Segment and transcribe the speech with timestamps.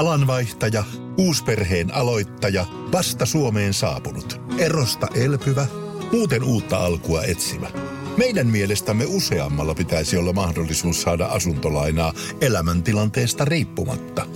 [0.00, 0.84] Alanvaihtaja,
[1.18, 5.66] uusperheen aloittaja, vasta Suomeen saapunut, erosta elpyvä,
[6.12, 7.70] muuten uutta alkua etsimä.
[8.16, 14.26] Meidän mielestämme useammalla pitäisi olla mahdollisuus saada asuntolainaa elämäntilanteesta riippumatta.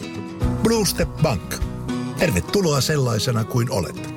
[0.62, 1.54] Blue Step Bank.
[2.18, 4.14] Tervetuloa sellaisena kuin olet.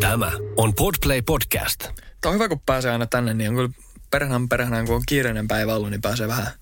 [0.00, 1.80] Tämä on Podplay Podcast.
[2.20, 3.70] Tämä on hyvä, kun pääsee aina tänne, niin on kyllä
[4.10, 6.52] perhänä perhänä, kun on kiireinen päivä ollut, niin pääsee vähän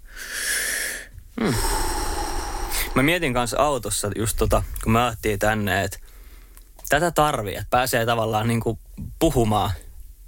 [2.97, 5.99] Mä mietin kanssa autossa just tota, kun me ajattiin tänne, että
[6.89, 8.79] tätä tarvii, että pääsee tavallaan niinku
[9.19, 9.71] puhumaan.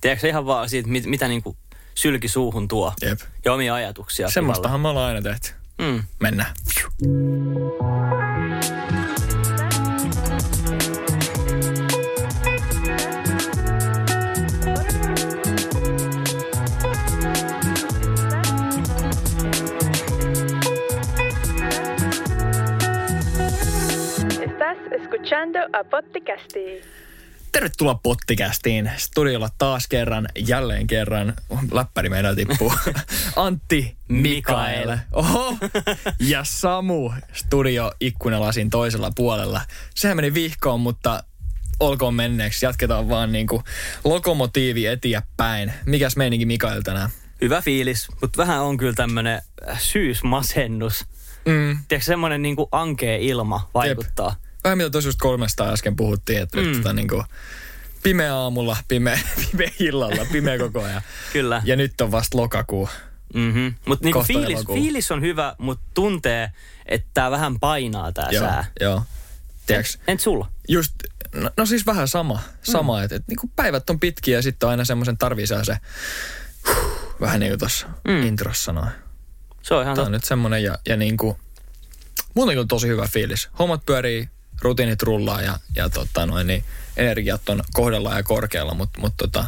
[0.01, 1.57] Tiedätkö ihan vaan siitä, mit, mitä niinku
[1.95, 2.93] sylki suuhun tuo.
[3.02, 3.19] Jep.
[3.45, 4.30] Ja omia ajatuksia.
[4.30, 5.51] Semmoistahan me ollaan aina tehty.
[5.79, 6.02] Mm.
[6.20, 6.55] Mennään.
[25.19, 26.83] Escuchando a Potticasti.
[27.52, 28.91] Tervetuloa Pottikästiin.
[28.97, 31.35] Studiolla taas kerran, jälleen kerran,
[31.73, 32.73] läppäri meidän tippuu,
[33.37, 34.97] Antti Mikael.
[35.13, 35.57] Oho.
[36.21, 39.60] Ja Samu studio ikkunalasin toisella puolella.
[39.95, 41.23] Sehän meni vihkoon, mutta
[41.80, 42.66] olkoon menneeksi.
[42.66, 43.63] Jatketaan vaan niinku
[44.05, 45.73] lokomotiivi eteenpäin.
[45.87, 47.10] Mikäs meininki Mikael tänään?
[47.41, 49.43] Hyvä fiilis, mutta vähän on kyllä tämmönen
[49.79, 51.07] syysmasennus.
[51.47, 51.79] Mm.
[51.88, 54.37] Tiedätkö, semmoinen niinku ankea ilma vaikuttaa.
[54.69, 56.73] Vähän mitä just kolmesta äsken puhuttiin, että, mm.
[56.73, 57.24] tota, niinku,
[58.02, 61.02] pimeä aamulla, pimeä, pimeä illalla, pimeä koko ajan.
[61.33, 61.63] Kyllä.
[61.65, 62.88] Ja nyt on vasta lokakuu.
[63.35, 63.75] Mm-hmm.
[63.87, 64.77] Mutta niinku Kohta fiilis, elokuu.
[64.77, 66.53] fiilis on hyvä, mutta tuntee,
[66.87, 68.65] että tää vähän painaa tää Joo, sää.
[68.81, 69.03] joo.
[69.66, 70.50] Tiedätkö, Entä sulla?
[70.69, 70.94] just,
[71.34, 73.05] no, no siis vähän sama, sama mm.
[73.05, 75.77] että et, niinku päivät on pitkiä ja sitten on aina semmoisen tarvii saa se,
[76.69, 78.22] huh, vähän niin kuin tuossa mm.
[78.22, 78.87] introssa sanoi.
[79.62, 81.38] Se on ihan Tämä on nyt semmoinen ja, ja niinku,
[82.34, 83.49] muutenkin on tosi hyvä fiilis.
[83.59, 84.28] Hommat pyörii,
[84.62, 86.64] rutiinit rullaa ja, ja tota noin, niin
[86.97, 89.44] energiat on kohdalla ja korkealla, mutta mut tota,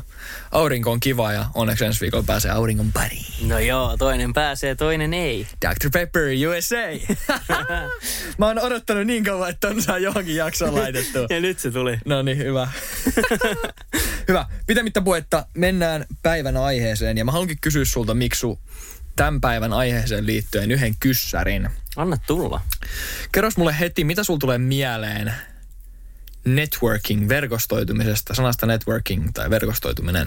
[0.50, 3.49] aurinko on kiva ja onneksi ensi viikolla pääsee auringon pariin.
[3.49, 5.47] No joo, toinen pääsee, toinen ei.
[5.66, 5.91] Dr.
[5.93, 7.16] Pepper USA.
[8.38, 11.26] Mä oon odottanut niin kauan, että on saa johonkin jaksoon laitettua.
[11.31, 11.99] Ja nyt se tuli.
[12.04, 12.69] No niin, hyvä.
[14.28, 14.47] hyvä.
[14.66, 17.19] Pitämättä puhetta, mennään päivän aiheeseen.
[17.19, 18.59] Ja mä haluankin kysyä sulta, Miksu,
[19.20, 21.70] tämän päivän aiheeseen liittyen yhden kyssärin.
[21.97, 22.60] Anna tulla.
[23.32, 25.34] Kerros mulle heti, mitä sul tulee mieleen
[26.44, 30.26] networking, verkostoitumisesta, sanasta networking tai verkostoituminen.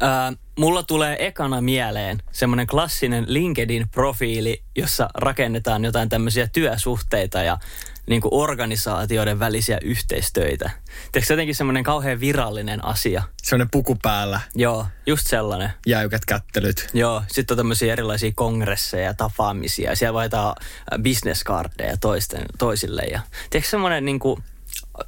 [0.00, 7.58] Ää, mulla tulee ekana mieleen semmoinen klassinen LinkedIn-profiili, jossa rakennetaan jotain tämmöisiä työsuhteita ja
[8.06, 10.70] niin kuin organisaatioiden välisiä yhteistöitä.
[11.12, 13.22] Tiedätkö se jotenkin semmoinen kauhean virallinen asia?
[13.42, 15.70] Sellainen puku päällä, Joo, just sellainen.
[15.86, 16.90] jäykät kättelyt.
[16.94, 19.96] Joo, sitten on tämmöisiä erilaisia kongresseja ja tapaamisia.
[19.96, 20.54] Siellä vaihtaa
[21.02, 23.02] businesscardeja toisten, toisille.
[23.02, 23.20] Ja,
[23.50, 24.42] tiedätkö semmoinen niin kuin,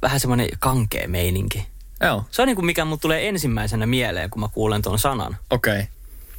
[0.01, 1.67] vähän semmoinen kankea meininki?
[2.05, 5.37] Joo, Se on niin kuin mikä mulle tulee ensimmäisenä mieleen, kun mä kuulen tuon sanan.
[5.49, 5.73] okei.
[5.73, 5.85] Okay.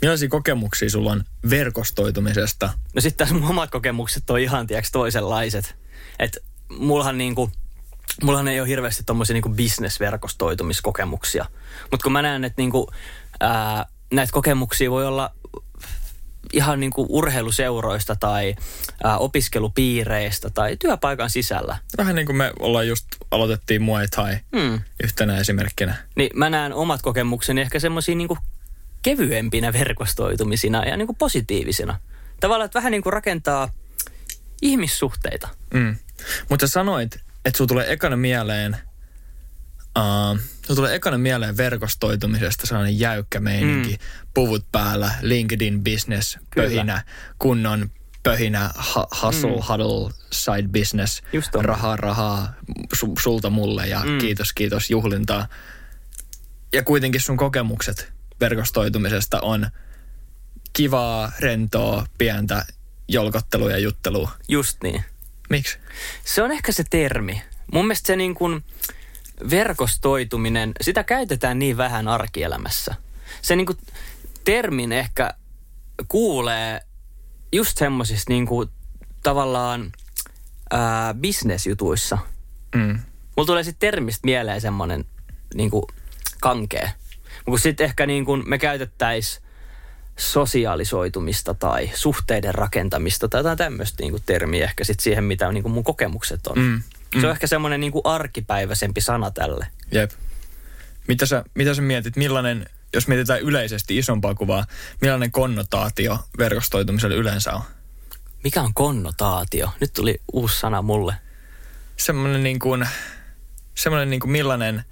[0.01, 2.71] Millaisia kokemuksia sulla on verkostoitumisesta?
[2.95, 5.77] No sitten taas mun omat kokemukset on ihan, tiedätkö, toisenlaiset.
[6.19, 7.51] Että mullahan niinku,
[8.23, 11.47] mullahan ei ole hirveästi tommosia niinku business-verkostoitumiskokemuksia.
[11.91, 12.91] Mutta kun mä näen, että niinku,
[13.41, 15.31] ää, näitä kokemuksia voi olla
[16.53, 18.55] ihan niinku urheiluseuroista tai
[19.05, 21.79] ää, opiskelupiireistä tai työpaikan sisällä.
[21.99, 24.81] Vähän niin kuin me ollaan just aloitettiin Muay Thai Hmm.
[25.05, 25.95] yhtenä esimerkkinä.
[26.15, 28.39] Niin mä näen omat kokemukseni ehkä semmoisia niinku
[29.03, 32.01] kevyempinä verkostoitumisina ja niinku positiivisina.
[32.41, 33.71] Tavallaan, että vähän niinku rakentaa
[34.63, 35.49] ihmissuhteita.
[35.75, 35.97] Mm.
[36.49, 37.15] Mutta sanoit,
[37.45, 38.77] että sulla tulee ekana mieleen,
[39.97, 44.29] uh, sulla tulee ekana mieleen verkostoitumisesta sellainen jäykkä meininki, mm.
[44.35, 46.69] puvut päällä, LinkedIn business, Kyllä.
[46.69, 47.05] pöhinä,
[47.39, 47.91] kunnon
[48.23, 49.63] pöhinä, ha- hustle, mm.
[49.69, 51.23] huddle, side business,
[51.55, 52.55] rahaa, rahaa,
[52.97, 54.19] su- sulta mulle ja mm.
[54.19, 55.47] kiitos, kiitos, juhlintaa.
[56.73, 59.67] Ja kuitenkin sun kokemukset verkostoitumisesta on
[60.73, 62.67] kivaa, rentoa, pientä
[63.09, 64.31] jolkottelua ja juttelua.
[64.49, 65.05] Just niin.
[65.51, 65.79] Miksi?
[66.25, 67.43] Se on ehkä se termi.
[67.73, 68.65] Mun mielestä se niin kuin
[69.51, 72.95] verkostoituminen, sitä käytetään niin vähän arkielämässä.
[73.43, 73.79] Se niin kuin
[74.45, 75.35] termin ehkä
[76.09, 76.81] kuulee
[77.53, 78.69] just semmoisista niin kuin
[79.23, 79.93] tavallaan
[80.71, 82.19] ää, bisnesjutuissa.
[82.75, 82.99] Mm.
[83.37, 85.05] Mulla tulee sitten termistä mieleen semmoinen
[85.55, 85.85] niin kuin
[86.41, 86.91] kankea.
[87.47, 89.43] Mutta sitten ehkä niin kuin me käytettäisiin
[90.17, 95.63] sosiaalisoitumista tai suhteiden rakentamista tai jotain tämmöistä niin kuin termiä ehkä sit siihen, mitä niin
[95.63, 96.59] kuin mun kokemukset on.
[96.59, 96.83] Mm.
[97.21, 99.67] Se on ehkä semmoinen niin arkipäiväisempi sana tälle.
[99.93, 100.11] Jep.
[101.09, 104.67] Mitä sä, mitä sä mietit, millainen, jos mietitään yleisesti isompaa kuvaa,
[105.01, 107.63] millainen konnotaatio verkostoitumisella yleensä on?
[108.45, 109.71] Mikä on konnotaatio?
[109.81, 111.15] Nyt tuli uusi sana mulle.
[111.97, 112.89] Semmoinen niin kuin,
[113.75, 114.85] semmoinen niin kuin millainen,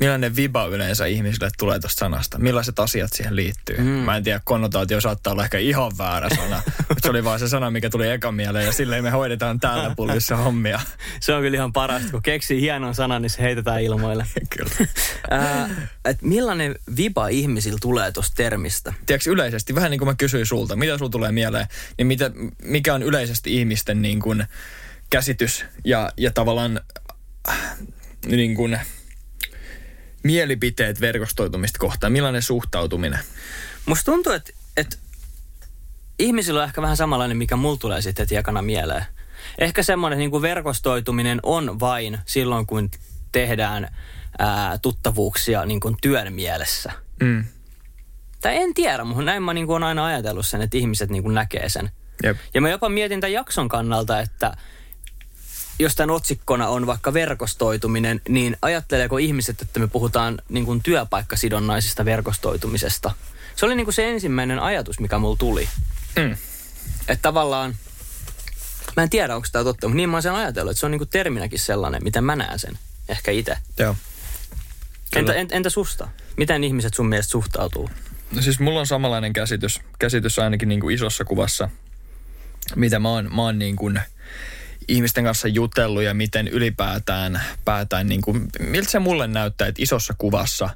[0.00, 2.38] millainen viba yleensä ihmisille tulee tuosta sanasta.
[2.38, 3.78] Millaiset asiat siihen liittyy.
[3.78, 3.84] Mm.
[3.84, 6.62] Mä en tiedä, konnotaatio saattaa olla ehkä ihan väärä sana.
[6.88, 9.94] mutta se oli vaan se sana, mikä tuli ekan mieleen ja silleen me hoidetaan täällä
[9.96, 10.80] pullissa hommia.
[11.20, 14.26] Se on kyllä ihan parasta, kun keksii hienon sanan, niin se heitetään ilmoille.
[14.56, 14.88] Kyllä.
[15.30, 15.70] Ää,
[16.04, 18.94] et millainen viba ihmisillä tulee tuosta termistä?
[19.06, 21.66] Tiedätkö yleisesti, vähän niin kuin mä kysyin sulta, mitä sulla tulee mieleen,
[21.98, 22.30] niin mitä,
[22.62, 24.44] mikä on yleisesti ihmisten niin kuin
[25.10, 26.80] käsitys ja, ja tavallaan
[27.48, 27.78] äh,
[28.26, 28.78] niin kuin
[30.22, 33.18] mielipiteet verkostoitumista kohtaan, millainen suhtautuminen?
[33.86, 34.96] Musta tuntuu, että, että
[36.18, 39.04] ihmisillä on ehkä vähän samanlainen, mikä mulla tulee sitten heti ekana mieleen.
[39.58, 42.90] Ehkä semmoinen niin kuin verkostoituminen on vain silloin, kun
[43.32, 43.88] tehdään
[44.38, 46.92] ää, tuttavuuksia niin kuin työn mielessä.
[47.20, 47.44] Mm.
[48.40, 51.22] Tai en tiedä, mutta näin mä niin kuin olen aina ajatellut sen, että ihmiset niin
[51.22, 51.90] kuin näkee sen.
[52.22, 52.36] Jep.
[52.54, 54.56] Ja mä jopa mietin tämän jakson kannalta, että
[55.78, 62.04] jos tämän otsikkona on vaikka verkostoituminen, niin ajatteleeko ihmiset, että me puhutaan niin kuin työpaikkasidonnaisesta
[62.04, 63.10] verkostoitumisesta?
[63.56, 65.68] Se oli niin kuin se ensimmäinen ajatus, mikä mulla tuli.
[66.16, 66.32] Mm.
[67.08, 67.76] Että tavallaan,
[68.96, 70.92] mä en tiedä, onko tämä totta, mutta niin mä oon sen ajatellut, että se on
[70.92, 72.78] niin kuin terminäkin sellainen, miten mä näen sen.
[73.08, 73.56] Ehkä itse.
[73.78, 73.96] Joo.
[75.16, 76.08] Entä, entä, entä susta?
[76.36, 77.90] Miten ihmiset sun mielestä suhtautuu?
[78.32, 81.68] No siis mulla on samanlainen käsitys, käsitys ainakin niin kuin isossa kuvassa,
[82.76, 84.00] mitä mä oon, mä oon niin kuin
[84.88, 90.14] ihmisten kanssa jutellut ja miten ylipäätään päätään, niin kuin, miltä se mulle näyttää, että isossa
[90.18, 90.70] kuvassa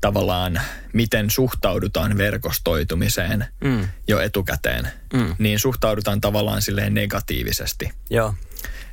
[0.00, 0.60] tavallaan
[0.92, 3.88] miten suhtaudutaan verkostoitumiseen Mm.
[4.08, 5.34] jo etukäteen, Mm.
[5.38, 7.90] niin suhtaudutaan tavallaan silleen negatiivisesti.
[8.10, 8.34] Joo.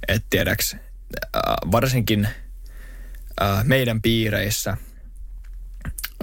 [0.07, 2.27] että tiedäks, äh, varsinkin
[3.41, 4.77] äh, meidän piireissä,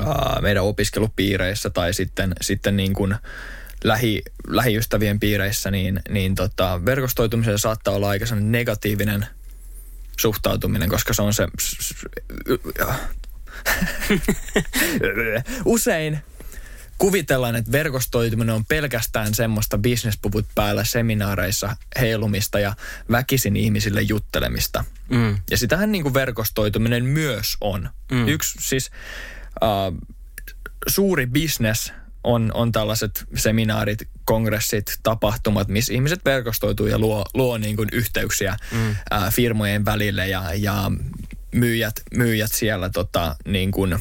[0.01, 0.07] äh,
[0.41, 3.15] meidän opiskelupiireissä tai sitten, sitten niin kuin
[3.85, 9.27] lähi, lähiystävien piireissä, niin, niin tota, verkostoitumisella saattaa olla aika negatiivinen
[10.17, 11.49] suhtautuminen, koska se on se...
[15.65, 16.21] Usein
[16.99, 22.77] kuvitellaan, että verkostoituminen on pelkästään semmoista bisnespuvut päällä seminaareissa heilumista ja
[23.11, 24.85] väkisin ihmisille juttelemista.
[25.09, 25.39] Mm.
[25.51, 27.91] Ja sitähän niin kuin verkostoituminen myös on.
[28.11, 28.29] Mm.
[28.29, 28.91] Yksi siis
[29.63, 30.11] uh,
[30.87, 31.93] suuri business
[32.27, 38.57] on, on tällaiset seminaarit, kongressit, tapahtumat, missä ihmiset verkostoituu ja luo, luo niin kuin yhteyksiä
[38.73, 38.91] mm.
[38.91, 38.97] uh,
[39.33, 40.91] firmojen välille ja, ja
[41.55, 43.99] myyjät, myyjät siellä tota, niin kuin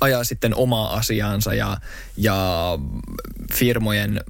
[0.00, 1.76] ajaa sitten omaa asiaansa ja,
[2.16, 2.78] ja
[3.54, 4.20] firmojen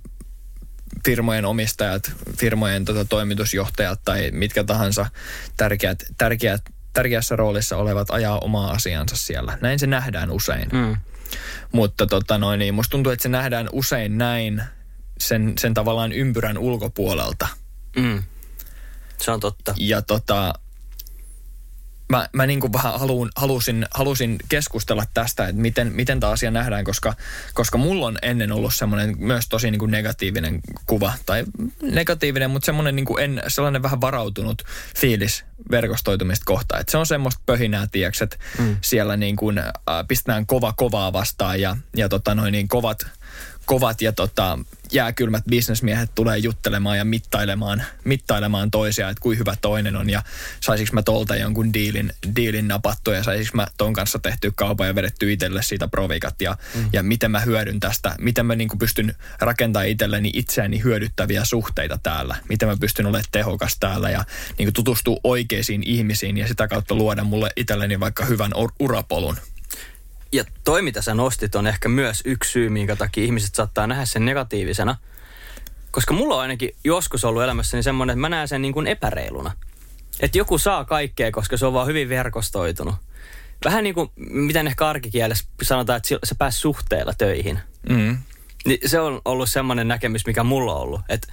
[1.05, 5.07] firmojen omistajat, firmojen tota, toimitusjohtajat tai mitkä tahansa
[5.57, 6.63] tärkeät, tärkeät,
[6.93, 9.59] tärkeässä roolissa olevat ajaa omaa asiansa siellä.
[9.61, 10.69] Näin se nähdään usein.
[10.73, 10.97] Mm.
[11.73, 14.63] Mutta tota noin, niin musta tuntuu, että se nähdään usein näin
[15.21, 17.49] sen, sen tavallaan ympyrän ulkopuolelta.
[17.97, 18.23] Mm.
[19.19, 19.75] Se on totta.
[19.77, 20.55] Ja tota,
[22.09, 26.51] mä, mä niin kuin vähän haluun, halusin, halusin keskustella tästä, että miten, miten tämä asia
[26.51, 27.15] nähdään, koska,
[27.55, 31.45] koska mulla on ennen ollut semmoinen myös tosi niin kuin negatiivinen kuva, tai
[31.83, 34.63] negatiivinen, mutta semmoinen, niin kuin en, sellainen vähän varautunut
[34.97, 36.81] fiilis verkostoitumista kohtaan.
[36.81, 38.77] Että se on semmoista pöhinää, tiiäks, että mm.
[38.81, 39.75] siellä niin kuin, äh,
[40.09, 43.07] pistetään kova kovaa vastaan ja, ja tota noin niin kovat,
[43.67, 44.59] kovat ja tota,
[44.93, 50.23] jääkylmät bisnesmiehet tulee juttelemaan ja mittailemaan, mittailemaan toisia, että kuin hyvä toinen on ja
[50.61, 54.95] saisinko mä tolta jonkun diilin, diilin napattua ja saisinko mä ton kanssa tehty kaupan ja
[54.95, 56.89] vedetty itselle siitä provikat ja, mm.
[56.93, 61.99] ja miten mä hyödyn tästä, miten mä niin kuin pystyn rakentamaan itselleni itseäni hyödyttäviä suhteita
[62.03, 64.25] täällä, miten mä pystyn olemaan tehokas täällä ja
[64.59, 69.37] niin kuin tutustua oikeisiin ihmisiin ja sitä kautta luoda mulle itselleni vaikka hyvän ur- urapolun.
[70.33, 74.05] Ja toi, mitä sä nostit, on ehkä myös yksi syy, minkä takia ihmiset saattaa nähdä
[74.05, 74.97] sen negatiivisena.
[75.91, 79.53] Koska mulla on ainakin joskus ollut elämässäni semmoinen, että mä näen sen niin kuin epäreiluna.
[80.21, 82.95] Että joku saa kaikkea, koska se on vaan hyvin verkostoitunut.
[83.65, 87.59] Vähän niin kuin, miten ehkä arkikielessä sanotaan, että se pääsi suhteella töihin.
[87.89, 88.19] Mm.
[88.67, 91.01] Niin se on ollut semmoinen näkemys, mikä mulla on ollut.
[91.09, 91.29] Että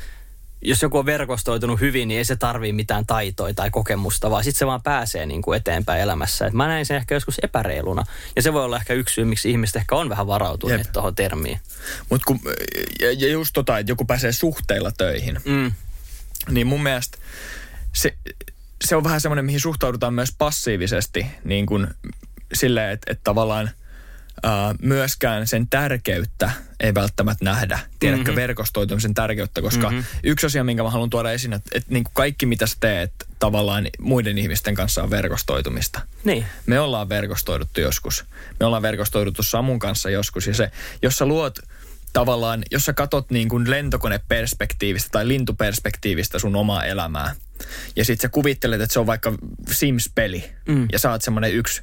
[0.65, 4.59] jos joku on verkostoitunut hyvin, niin ei se tarvii mitään taitoja tai kokemusta, vaan sitten
[4.59, 6.47] se vaan pääsee niin kuin eteenpäin elämässä.
[6.47, 8.03] Et mä näin sen ehkä joskus epäreiluna.
[8.35, 11.59] Ja se voi olla ehkä yksi syy, miksi ihmiset ehkä on vähän varautuneet tuohon termiin.
[12.09, 12.39] Mut kun,
[13.01, 15.71] ja, ja just tota, että joku pääsee suhteilla töihin, Mm.
[16.49, 17.17] niin mun mielestä
[17.93, 18.17] se,
[18.85, 21.87] se on vähän semmoinen, mihin suhtaudutaan myös passiivisesti, niin kuin
[22.53, 23.69] silleen, että, että tavallaan
[24.43, 27.79] ää, myöskään sen tärkeyttä ei välttämättä nähdä.
[27.99, 28.41] Tiedätkö mm-hmm.
[28.41, 30.05] verkostoitumisen tärkeyttä, koska mm-hmm.
[30.23, 33.11] yksi asia, minkä mä haluan tuoda esiin, että, että niin kuin kaikki mitä sä teet
[33.39, 36.01] tavallaan muiden ihmisten kanssa on verkostoitumista.
[36.23, 36.45] Niin.
[36.65, 38.25] Me ollaan verkostoiduttu joskus.
[38.59, 40.47] Me ollaan verkostoiduttu Samun kanssa joskus.
[40.47, 40.71] Ja se,
[41.01, 41.59] jos sä luot
[42.13, 47.35] tavallaan, jos sä katot niin kuin lentokoneperspektiivistä tai lintuperspektiivistä sun omaa elämää,
[47.95, 49.33] ja sit sä kuvittelet, että se on vaikka
[49.71, 50.87] Sims-peli, mm.
[50.91, 51.81] ja sä oot semmoinen yksi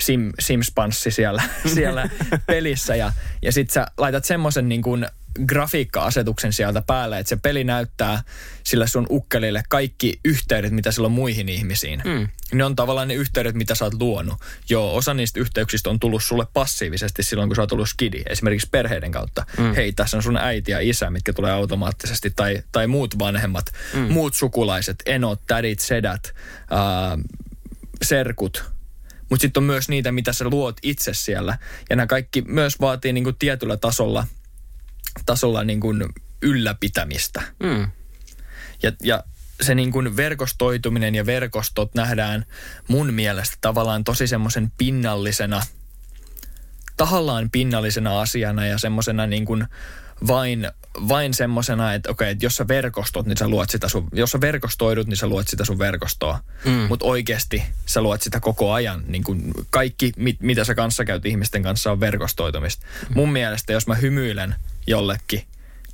[0.00, 1.42] sim, Sims-panssi siellä,
[1.74, 2.10] siellä
[2.46, 3.12] pelissä, ja,
[3.42, 5.06] ja sit sä laitat semmoisen niin kuin
[5.46, 8.22] grafiikka-asetuksen sieltä päälle, että se peli näyttää
[8.64, 12.02] sillä sun ukkelille kaikki yhteydet, mitä sillä on muihin ihmisiin.
[12.04, 12.28] Mm.
[12.52, 14.38] Ne on tavallaan ne yhteydet, mitä sä oot luonut.
[14.68, 18.22] Joo, osa niistä yhteyksistä on tullut sulle passiivisesti silloin, kun sä oot ollut skidi.
[18.26, 19.46] Esimerkiksi perheiden kautta.
[19.58, 19.74] Mm.
[19.74, 22.30] Hei, tässä on sun äiti ja isä, mitkä tulee automaattisesti.
[22.36, 24.12] Tai, tai muut vanhemmat, mm.
[24.12, 26.34] muut sukulaiset, enot, tädit, sedät,
[26.70, 27.18] ää,
[28.02, 28.64] serkut,
[29.30, 31.58] mutta sitten on myös niitä, mitä sä luot itse siellä.
[31.90, 34.26] Ja nämä kaikki myös vaatii niinku tietyllä tasolla–
[35.26, 36.04] tasolla niin kuin
[36.42, 37.42] ylläpitämistä.
[37.62, 37.90] Mm.
[38.82, 39.24] Ja, ja
[39.60, 42.46] se niin kuin verkostoituminen ja verkostot nähdään
[42.88, 45.62] mun mielestä tavallaan tosi semmoisen pinnallisena,
[46.98, 49.66] tahallaan pinnallisena asiana ja semmoisena niin kuin
[50.26, 50.70] vain,
[51.08, 54.40] vain semmoisena, että okei, että jos sä verkostot, niin sä luot sitä sun, jos sä
[54.40, 56.40] verkostoidut, niin sä luot sitä sun verkostoa.
[56.64, 56.70] Mm.
[56.70, 59.04] Mutta oikeasti sä luot sitä koko ajan.
[59.06, 62.86] Niin kuin kaikki, mit, mitä sä kanssa käyt ihmisten kanssa, on verkostoitumista.
[63.08, 63.14] Mm.
[63.14, 64.54] Mun mielestä, jos mä hymyilen–
[64.88, 65.42] jollekin,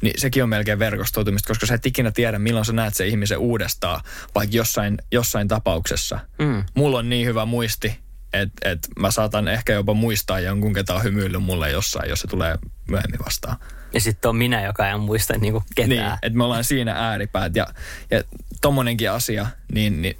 [0.02, 3.38] niin sekin on melkein verkostoitumista, koska sä et ikinä tiedä, milloin sä näet sen ihmisen
[3.38, 4.00] uudestaan,
[4.34, 6.20] vaikka jossain, jossain tapauksessa.
[6.38, 6.64] Mm.
[6.74, 7.98] Mulla on niin hyvä muisti,
[8.42, 12.28] että et mä saatan ehkä jopa muistaa jonkun, ketä on hymyillyt mulle jossain, jos se
[12.28, 13.56] tulee myöhemmin vastaan.
[13.92, 15.88] Ja sitten on minä, joka en muista niinku ketään.
[15.88, 17.56] Niin, että me ollaan siinä ääripäät.
[17.56, 17.66] Ja,
[18.10, 18.24] ja
[18.60, 20.18] tommonenkin asia, niin, niin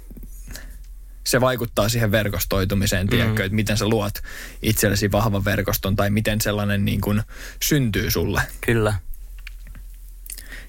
[1.23, 3.45] se vaikuttaa siihen verkostoitumiseen, tiedätkö, mm.
[3.45, 4.13] että miten sä luot
[4.61, 7.21] itsellesi vahvan verkoston tai miten sellainen niin kuin
[7.63, 8.41] syntyy sulle.
[8.61, 8.93] Kyllä.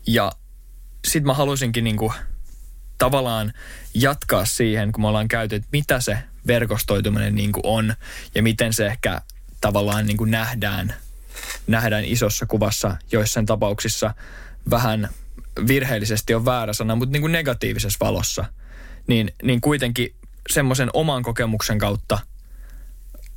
[0.06, 0.32] Ja
[1.06, 2.12] sit mä halusinkin niin kuin
[2.98, 3.52] tavallaan
[3.94, 7.94] jatkaa siihen, kun me ollaan käyty, että mitä se verkostoituminen niin kuin on
[8.34, 9.20] ja miten se ehkä
[9.60, 10.94] tavallaan niin kuin nähdään,
[11.66, 14.14] nähdään isossa kuvassa joissain tapauksissa
[14.70, 15.08] vähän
[15.68, 18.44] virheellisesti on väärä sana, mutta niin kuin negatiivisessa valossa.
[19.06, 20.14] Niin, niin kuitenkin
[20.50, 22.18] semmoisen oman kokemuksen kautta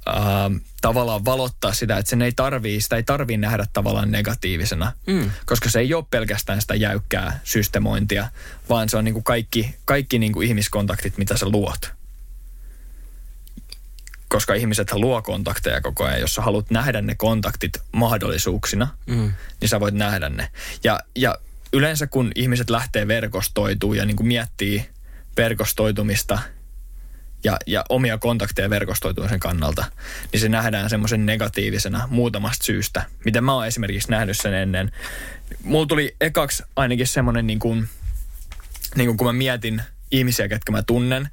[0.06, 0.52] ää,
[0.82, 5.32] tavallaan valottaa sitä, että sen ei tarvii, sitä ei tarvii nähdä tavallaan negatiivisena, mm.
[5.46, 8.28] koska se ei ole pelkästään sitä jäykkää systemointia,
[8.70, 11.99] vaan se on niin kuin kaikki, kaikki niin kuin ihmiskontaktit, mitä sä luot.
[14.30, 16.22] Koska ihmiset luo kontakteja koko ajan.
[16.22, 19.34] Jos sä haluat nähdä ne kontaktit mahdollisuuksina, mm.
[19.62, 20.52] niin sä voit nähdä ne.
[20.84, 21.36] Ja, ja
[21.74, 24.90] yleensä kun ihmiset lähtee verkostoitumaan ja niin kuin miettii
[25.38, 26.40] verkostoitumista–
[27.44, 29.86] ja, ja omia kontakteja verkostoitumisen kannalta,
[30.34, 33.06] niin se nähdään semmoisen negatiivisena muutamasta syystä.
[33.26, 34.92] Miten mä oon esimerkiksi nähnyt sen ennen.
[35.64, 37.90] Mulla tuli ekaksi ainakin semmoinen, niin kuin,
[38.96, 39.82] niin kuin kun mä mietin
[40.12, 41.30] ihmisiä, ketkä mä tunnen,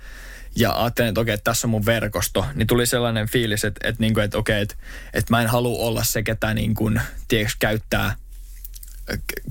[0.56, 4.14] ja ajattelin, että okei, tässä on mun verkosto, niin tuli sellainen fiilis, että, että, niin
[4.14, 4.74] kuin, että okei, että,
[5.14, 8.16] että mä en halua olla se, ketä niin kuin, tiedätkö, käyttää,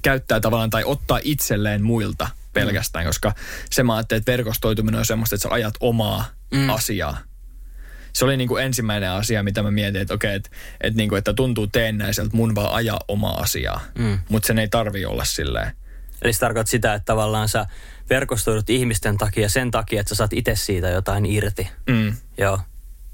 [0.02, 3.10] käyttää tavallaan tai ottaa itselleen muilta pelkästään, mm.
[3.10, 3.34] koska
[3.70, 6.70] se mä ajattelin, että verkostoituminen on semmoista, että sä ajat omaa mm.
[6.70, 7.18] asiaa.
[8.14, 10.50] Se oli niin kuin ensimmäinen asia, mitä mä mietin, että okei, että,
[10.82, 14.20] että, niin kuin, että tuntuu teennäiseltä mun vaan ajaa omaa asiaa, mm.
[14.30, 15.72] mutta sen ei tarvi olla silleen.
[16.22, 17.66] Eli se tarkoittaa sitä, että tavallaan sä
[18.10, 21.70] verkostoidut ihmisten takia sen takia, että sä saat itse siitä jotain irti.
[21.90, 22.14] Mm.
[22.38, 22.60] Joo.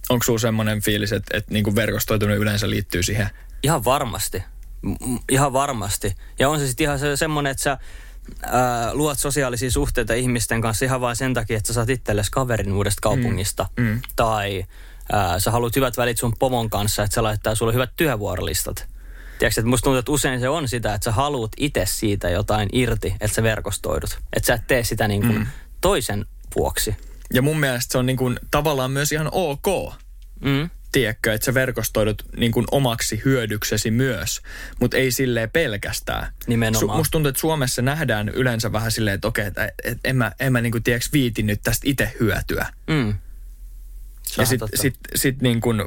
[0.10, 3.30] Onko sulla semmoinen fiilis, että, että niin kuin verkostoituminen yleensä liittyy siihen?
[3.64, 4.44] Ihan varmasti.
[5.30, 6.16] Ihan varmasti.
[6.40, 7.78] Ja on se sitten ihan se, semmoinen, että sä
[8.44, 12.74] ää, luot sosiaalisia suhteita ihmisten kanssa ihan vain sen takia, että sä saat itsellesi kaverin
[12.74, 13.04] uudesta mm.
[13.04, 13.68] kaupungista.
[13.78, 13.86] Mm.
[13.86, 14.02] Mm.
[14.16, 14.66] Tai
[15.12, 18.91] ää, sä haluat hyvät välit sun pomon kanssa, että se laittaa sulle hyvät työvuorolistat.
[19.42, 22.70] Tiedätkö, että musta tuntuu, että usein se on sitä, että sä haluat itse siitä jotain
[22.74, 24.20] irti, että sä verkostoidut.
[24.36, 25.46] Että sä et tee sitä niin kuin mm.
[25.82, 26.96] toisen vuoksi.
[27.34, 29.94] Ja mun mielestä se on niin kuin tavallaan myös ihan ok.
[30.40, 34.42] Mm tiedätkö, että sä verkostoidut niin kuin omaksi hyödyksesi myös,
[34.80, 36.34] mutta ei silleen pelkästään.
[36.48, 36.80] Nimenomaan.
[36.80, 40.32] Su, musta tuntuu, että Suomessa nähdään yleensä vähän silleen, että okei, että et, en mä,
[40.40, 42.68] en mä niin kuin, tiedätkö, viitin nyt tästä itse hyötyä.
[42.88, 43.16] Mm.
[44.38, 45.84] ja sitten sit, sit, niin kuin,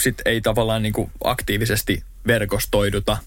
[0.00, 3.18] sit ei tavallaan niin kuin aktiivisesti verkostoiduta.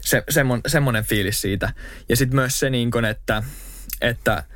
[0.00, 1.72] Se, semmon, semmoinen fiilis siitä.
[2.08, 3.42] Ja sitten myös se, niin kuin, että,
[4.00, 4.42] että–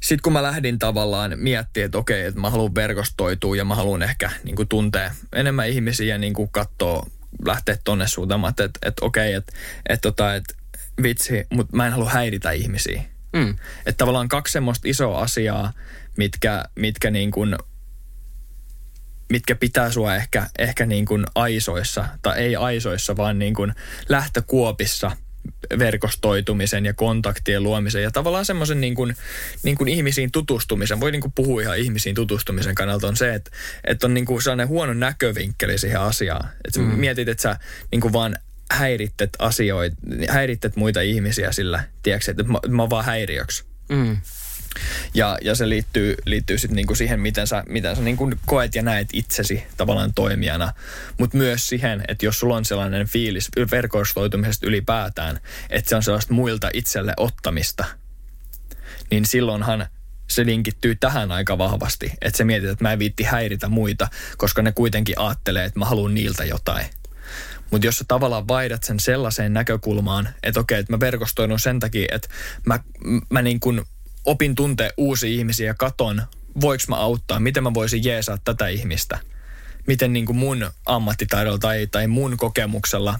[0.00, 4.02] sitten kun mä lähdin tavallaan miettimään, että okei, että mä haluan verkostoitua ja mä haluan
[4.02, 7.06] ehkä niin kuin tuntea enemmän ihmisiä ja niin kuin katsoa,
[7.46, 9.52] lähteä tonne suuntaan, että, että, että okei, että,
[9.88, 10.54] että, tota, että
[11.02, 13.02] vitsi, mutta mä en halua häiritä ihmisiä.
[13.32, 13.56] Mm.
[13.86, 15.72] Että tavallaan kaksi semmoista isoa asiaa,
[16.16, 17.56] mitkä, mitkä niin kuin,
[19.28, 23.74] mitkä pitää sua ehkä, ehkä niin kuin aisoissa, tai ei aisoissa, vaan niin kuin
[24.08, 25.10] lähtökuopissa–
[25.78, 29.16] verkostoitumisen ja kontaktien luomisen ja tavallaan semmoisen niin kuin,
[29.62, 33.50] niin kuin ihmisiin tutustumisen, voi niin kuin puhua ihan ihmisiin tutustumisen kannalta, on se, että,
[33.84, 36.48] että on niin kuin sellainen huono näkövinkkeli siihen asiaan.
[36.64, 36.86] Että mm.
[36.86, 37.56] mietit, että sä
[37.90, 38.36] niin kuin vaan
[38.70, 39.96] häirittet asioita,
[40.28, 43.64] häirittet muita ihmisiä sillä, tiedätkö, että mä, mä oon vaan häiriöksi.
[43.88, 44.16] Mm.
[45.14, 48.82] Ja, ja se liittyy, liittyy sitten niinku siihen, miten sä, miten sä niinku koet ja
[48.82, 50.72] näet itsesi tavallaan toimijana.
[51.18, 56.34] Mutta myös siihen, että jos sulla on sellainen fiilis verkostoitumisesta ylipäätään, että se on sellaista
[56.34, 57.84] muilta itselle ottamista,
[59.10, 59.86] niin silloinhan
[60.30, 62.12] se linkittyy tähän aika vahvasti.
[62.20, 65.84] Että se mietit, että mä en viitti häiritä muita, koska ne kuitenkin ajattelee, että mä
[65.84, 66.86] haluan niiltä jotain.
[67.70, 72.08] Mutta jos sä tavallaan vaihdat sen sellaiseen näkökulmaan, että okei, että mä verkostoinut sen takia,
[72.12, 72.28] että
[72.64, 72.80] mä,
[73.30, 73.82] mä niin kuin
[74.24, 76.22] opin tuntea uusia ihmisiä ja katon,
[76.60, 79.18] voiko mä auttaa, miten mä voisin jeesaa tätä ihmistä.
[79.86, 83.18] Miten niin kuin mun ammattitaidolla tai, tai mun kokemuksella,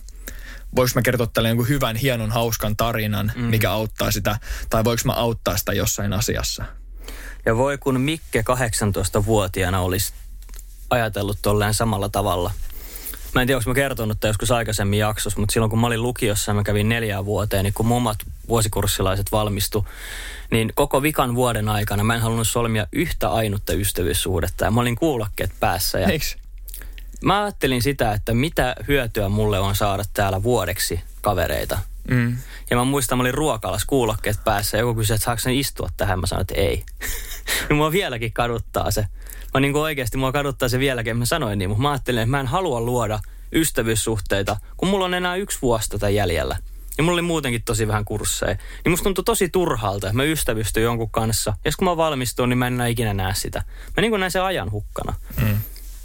[0.77, 3.43] voiko mä kertoa tälle jonkun hyvän, hienon, hauskan tarinan, mm.
[3.45, 4.39] mikä auttaa sitä,
[4.71, 6.65] tai voiko mä auttaa sitä jossain asiassa.
[7.47, 10.13] Ja voi kun Mikke 18-vuotiaana olisi
[10.91, 12.53] ajatellut tolleen samalla tavalla.
[13.35, 16.03] Mä en tiedä, onko mä kertonut tämän joskus aikaisemmin jaksossa, mutta silloin kun mä olin
[16.03, 19.87] lukiossa ja mä kävin neljään vuoteen, niin kun mummat vuosikurssilaiset valmistu,
[20.51, 24.65] niin koko vikan vuoden aikana mä en halunnut solmia yhtä ainutta ystävyyssuhdetta.
[24.65, 25.99] Ja mä olin kuulokkeet päässä.
[25.99, 26.37] Ja Eiks?
[27.25, 31.79] mä ajattelin sitä, että mitä hyötyä mulle on saada täällä vuodeksi kavereita.
[32.11, 32.37] Mm.
[32.71, 35.89] Ja mä muistan, mä olin ruokalas kuulokkeet päässä ja joku kysyi, että saako sen istua
[35.97, 36.21] tähän.
[36.21, 36.85] Mä sanoin, että ei.
[37.69, 39.07] ja mua vieläkin kaduttaa se.
[39.55, 41.17] Mä niin kuin oikeasti mua kaduttaa se vieläkin.
[41.17, 43.21] Mä sanoin niin, mutta mä ajattelin, että mä en halua luoda
[43.53, 46.57] ystävyyssuhteita, kun mulla on enää yksi vuosi tätä jäljellä.
[46.99, 48.57] Ja mulla oli muutenkin tosi vähän kursseja.
[48.85, 51.55] Niin musta tuntui tosi turhalta, että mä ystävystyn jonkun kanssa.
[51.65, 53.63] Ja kun mä valmistun, niin mä en enää ikinä näe sitä.
[53.97, 55.15] Mä niin kuin näin sen ajan hukkana.
[55.41, 55.59] Mm.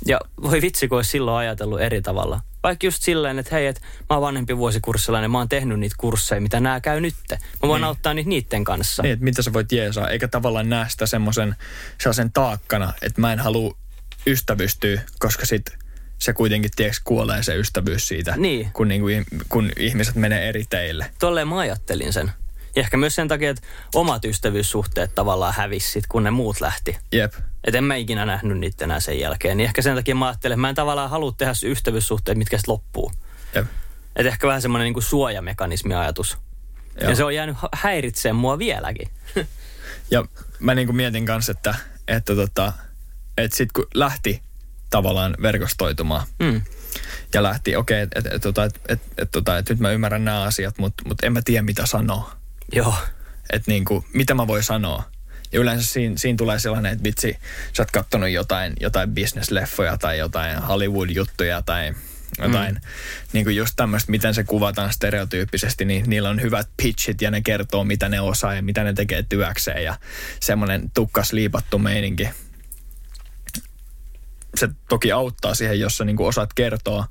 [0.06, 2.42] Ja voi vitsi, kun olisi silloin ajatellut eri tavalla.
[2.64, 6.42] Vaikka just silleen, että hei, että mä oon vanhempi vuosikurssilainen, mä oon tehnyt niitä kursseja,
[6.42, 7.40] mitä nämä käy nytte.
[7.64, 7.88] Mä voin niin.
[7.88, 9.04] auttaa niitä niiden kanssa.
[9.04, 11.56] Niin, että mitä sä voit jeesaa, eikä tavallaan näe sitä semmoisen
[12.34, 13.78] taakkana, että mä en halua
[14.28, 15.78] ystävystyä, koska sit
[16.24, 18.72] se kuitenkin tieks kuolee se ystävyys siitä, Niin.
[18.74, 19.08] kun, niinku,
[19.50, 21.12] kun ihmiset menee eri teille.
[21.20, 22.32] Tolleen mä ajattelin sen.
[22.76, 23.62] Ja ehkä myös sen takia, että
[23.96, 26.98] omat ystävyyssuhteet tavallaan hävisi sit, kun ne muut lähti.
[27.12, 27.34] Jep.
[27.64, 29.58] Et en mä ikinä nähnyt niitä enää sen jälkeen.
[29.58, 32.72] Niin ehkä sen takia mä ajattelen, että mä en tavallaan halua tehdä ystävyyssuhteet, mitkä sitten
[32.72, 33.12] loppuu.
[33.56, 33.66] Jep.
[34.16, 36.38] Et ehkä vähän semmoinen niinku suojamekanismi-ajatus.
[37.02, 37.10] Joo.
[37.10, 39.08] Ja se on jäänyt häiritsemään mua vieläkin.
[40.12, 40.26] Ja
[40.60, 41.76] mä niinku mietin kanssa, että,
[42.08, 42.74] että, tota,
[43.38, 44.42] että sit kun lähti
[44.94, 46.62] tavallaan verkostoitumaan Mm.
[47.34, 50.26] ja lähti, okei, okay, että et, et, et, et, et, tota, et nyt mä ymmärrän
[50.26, 52.36] nämä asiat, mutta mut en mä tiedä mitä sanoa.
[52.72, 52.96] Joo.
[53.50, 55.04] Että niinku, mitä mä voin sanoa.
[55.52, 57.38] Ja yleensä siinä, siinä tulee sellainen, että vitsi,
[57.74, 61.94] sä oot kattonut jotain, jotain business-leffoja tai jotain Hollywood-juttuja tai
[62.42, 62.82] jotain, mm.
[63.34, 67.42] niin kuin just tämmöistä, miten se kuvataan stereotyyppisesti, niin niillä on hyvät pitchit ja ne
[67.42, 69.98] kertoo, mitä ne osaa ja mitä ne tekee työkseen ja
[70.40, 72.30] semmoinen tukkas liipattu meininki.
[74.56, 77.08] Se toki auttaa siihen, jos sä niin kuin osaat kertoa,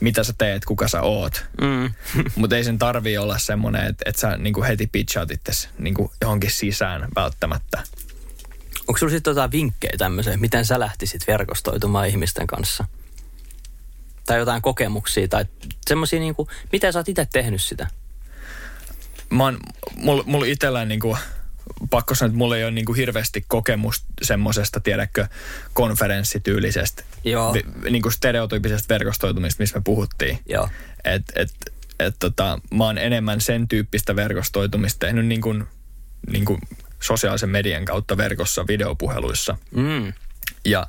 [0.00, 1.44] mitä sä teet, kuka sä oot.
[1.60, 1.92] Mm.
[2.36, 5.94] Mutta ei sen tarvii olla semmoinen, että, että sä niin kuin heti pitchaat itses niin
[5.94, 7.82] kuin johonkin sisään välttämättä.
[8.88, 12.84] Onko sulla sitten jotain vinkkejä tämmöiseen, miten sä lähtisit verkostoitumaan ihmisten kanssa?
[14.26, 15.44] Tai jotain kokemuksia tai
[15.86, 17.88] semmoisia niinku, miten sä oot itse tehnyt sitä?
[19.30, 19.58] Mä oon,
[19.96, 21.16] mulla, mulla itsellään niinku,
[21.90, 25.26] pakko sanoa, että mulla ei ole niinku hirveästi kokemusta semmoisesta, tiedätkö,
[25.72, 27.52] konferenssityylisestä, Joo.
[27.52, 30.38] vi, niinku stereotyyppisestä verkostoitumista, missä me puhuttiin.
[30.48, 30.68] Joo.
[31.04, 31.50] Et, et,
[31.98, 35.54] et tota, mä oon enemmän sen tyyppistä verkostoitumista tehnyt niinku,
[36.30, 36.58] niinku
[37.00, 39.56] sosiaalisen median kautta verkossa videopuheluissa.
[39.70, 40.12] Mm.
[40.64, 40.86] Ja,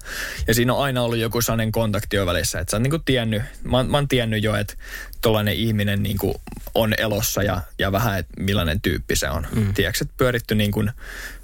[0.48, 3.42] ja siinä on aina ollut joku sellainen kontakti jo välissä, että sä oot niinku tiennyt,
[3.64, 4.74] mä, oon- mä oon tiennyt jo, että
[5.22, 6.42] tollainen ihminen niinku
[6.76, 9.48] on elossa ja, ja vähän, että millainen tyyppi se on.
[9.56, 9.74] Mm.
[9.74, 10.84] Tiedätkö, että pyöritty niinku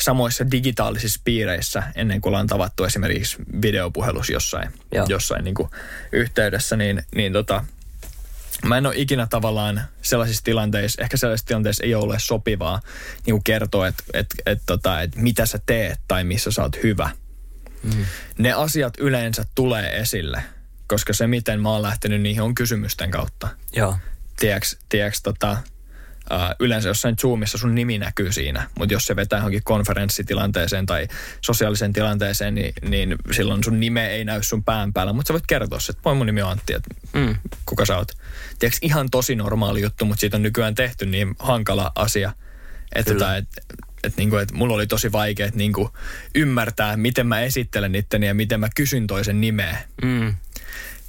[0.01, 5.05] samoissa digitaalisissa piireissä ennen kuin ollaan tavattu esimerkiksi videopuhelus jossain, Joo.
[5.09, 5.69] jossain niinku
[6.11, 7.63] yhteydessä, niin, niin tota,
[8.65, 12.81] Mä en ole ikinä tavallaan sellaisissa tilanteissa, ehkä sellaisissa tilanteissa ei ole sopivaa
[13.25, 16.83] niin kuin kertoa, että et, et, tota, et mitä sä teet tai missä sä oot
[16.83, 17.09] hyvä.
[17.83, 18.05] Mm.
[18.37, 20.43] Ne asiat yleensä tulee esille,
[20.87, 23.47] koska se miten mä oon lähtenyt niihin on kysymysten kautta.
[23.75, 23.97] Joo.
[24.39, 25.57] Tiedätkö, tiedätkö tota,
[26.33, 31.07] Uh, yleensä jossain Zoomissa sun nimi näkyy siinä, mutta jos se vetää johonkin konferenssitilanteeseen tai
[31.41, 35.47] sosiaaliseen tilanteeseen, niin, niin silloin sun nime ei näy sun pään päällä, mutta sä voit
[35.47, 37.35] kertoa se, että moi mun nimi on Antti, että Mm.
[37.65, 38.11] kuka sä oot.
[38.59, 42.33] Tiedätkö, ihan tosi normaali juttu, mutta siitä on nykyään tehty niin hankala asia,
[42.95, 43.47] että tota, et,
[44.03, 45.89] et, niinku, et mulla oli tosi vaikea et, niinku,
[46.35, 49.77] ymmärtää, miten mä esittelen itteni ja miten mä kysyn toisen nimeä.
[50.03, 50.35] Mm.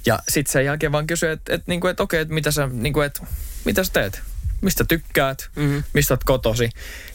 [0.05, 3.01] Ja sitten sen jälkeen vaan kysyin, että et, niinku, et, okei, että mitä sä, niinku,
[3.01, 3.21] et,
[3.65, 4.21] mitä sä teet?
[4.61, 5.49] Mistä tykkäät?
[5.55, 5.77] Mhm.
[5.93, 6.69] Mistä oot kotosi?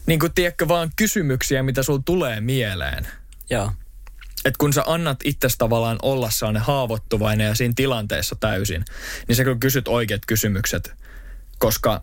[0.06, 3.06] Niin kuin, tiedätkö, vaan kysymyksiä, mitä sulla tulee mieleen.
[3.50, 3.72] Joo.
[4.44, 8.84] Että kun sä annat itsestä tavallaan olla sellainen haavoittuvainen ja siinä tilanteessa täysin,
[9.28, 10.94] niin sä kyllä kysyt oikeat kysymykset
[11.58, 12.02] koska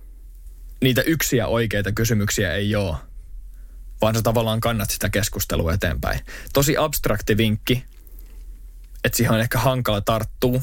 [0.82, 2.96] niitä yksiä oikeita kysymyksiä ei ole,
[4.04, 6.20] vaan sä tavallaan kannat sitä keskustelua eteenpäin.
[6.54, 7.84] Tosi abstrakti vinkki,
[9.04, 10.62] että siihen on ehkä hankala tarttua,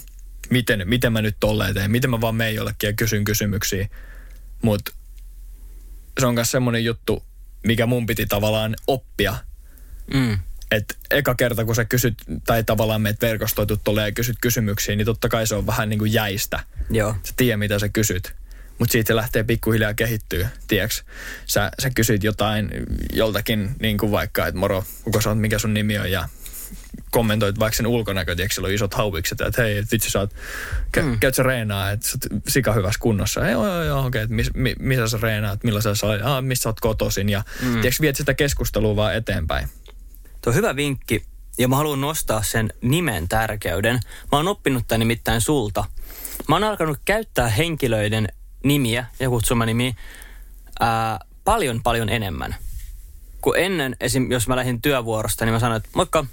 [0.51, 3.89] miten, miten mä nyt tolleen teen, miten mä vaan menen jollekin ja kysyn kysymyksiä.
[4.63, 4.93] Mutta
[6.21, 7.25] se on myös semmoinen juttu,
[7.67, 9.37] mikä mun piti tavallaan oppia.
[10.15, 10.39] Mm.
[10.71, 12.15] Että eka kerta, kun sä kysyt,
[12.47, 15.99] tai tavallaan meet verkostoitut tolleen ja kysyt kysymyksiä, niin totta kai se on vähän niin
[15.99, 16.61] kuin jäistä.
[16.91, 17.15] Joo.
[17.23, 18.35] Sä tiedät, mitä sä kysyt.
[18.81, 21.05] Mutta siitä se lähtee pikkuhiljaa kehittyä, tiedäks?
[21.47, 22.71] Sä, sä kysyt jotain
[23.13, 26.29] joltakin, niin kuin vaikka, että moro, kuka sä oot, mikä sun nimi on, ja
[27.11, 30.35] kommentoit vaikka sen ulkonäkö, tiedätkö, sillä on isot hauikset, että hei, et vitsi sä oot,
[30.93, 31.19] kä, mm.
[31.19, 33.49] käyt sä reenaa, että sä oot sika hyvässä kunnossa.
[33.49, 36.63] Joo, joo, joo, okei, että mis, mi, missä sä reenaat, millaisella sä olet, ah, mistä
[36.63, 37.73] sä oot kotoisin, ja mm.
[37.73, 39.69] tiedätkö, viet sitä keskustelua vaan eteenpäin.
[40.41, 41.25] Tuo on hyvä vinkki
[41.59, 44.01] ja mä haluan nostaa sen nimen tärkeyden.
[44.33, 45.85] Mä oon oppinut tämän nimittäin sulta.
[46.49, 48.29] Mä oon alkanut käyttää henkilöiden
[48.65, 49.95] nimiä ja kutsumanimiä
[50.81, 52.57] ää, paljon paljon enemmän.
[53.41, 54.33] Kun ennen, esim.
[54.33, 56.25] jos mä lähdin työvuorosta, niin mä sanoin, että moikka,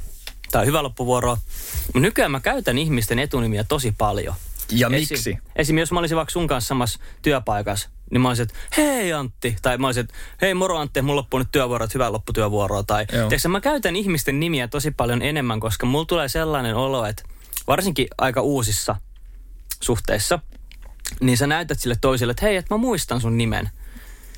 [0.55, 1.37] on hyvä loppuvuoro.
[1.85, 4.35] Mutta nykyään mä käytän ihmisten etunimiä tosi paljon.
[4.71, 5.37] Ja Esim- miksi?
[5.55, 5.77] Esim.
[5.77, 9.55] jos mä olisin vaikka sun kanssa samassa työpaikassa, niin mä olisin, että hei Antti.
[9.61, 12.83] Tai mä olisin, että hei moro Antti, mulla loppuu nyt työvuoro, että hyvää lopputyövuoroa.
[12.83, 17.23] Tai tiedätkö, mä käytän ihmisten nimiä tosi paljon enemmän, koska mulla tulee sellainen olo, että
[17.67, 18.95] varsinkin aika uusissa
[19.81, 20.39] suhteissa,
[21.22, 23.70] niin sä näytät sille toiselle, että hei, että mä muistan sun nimen.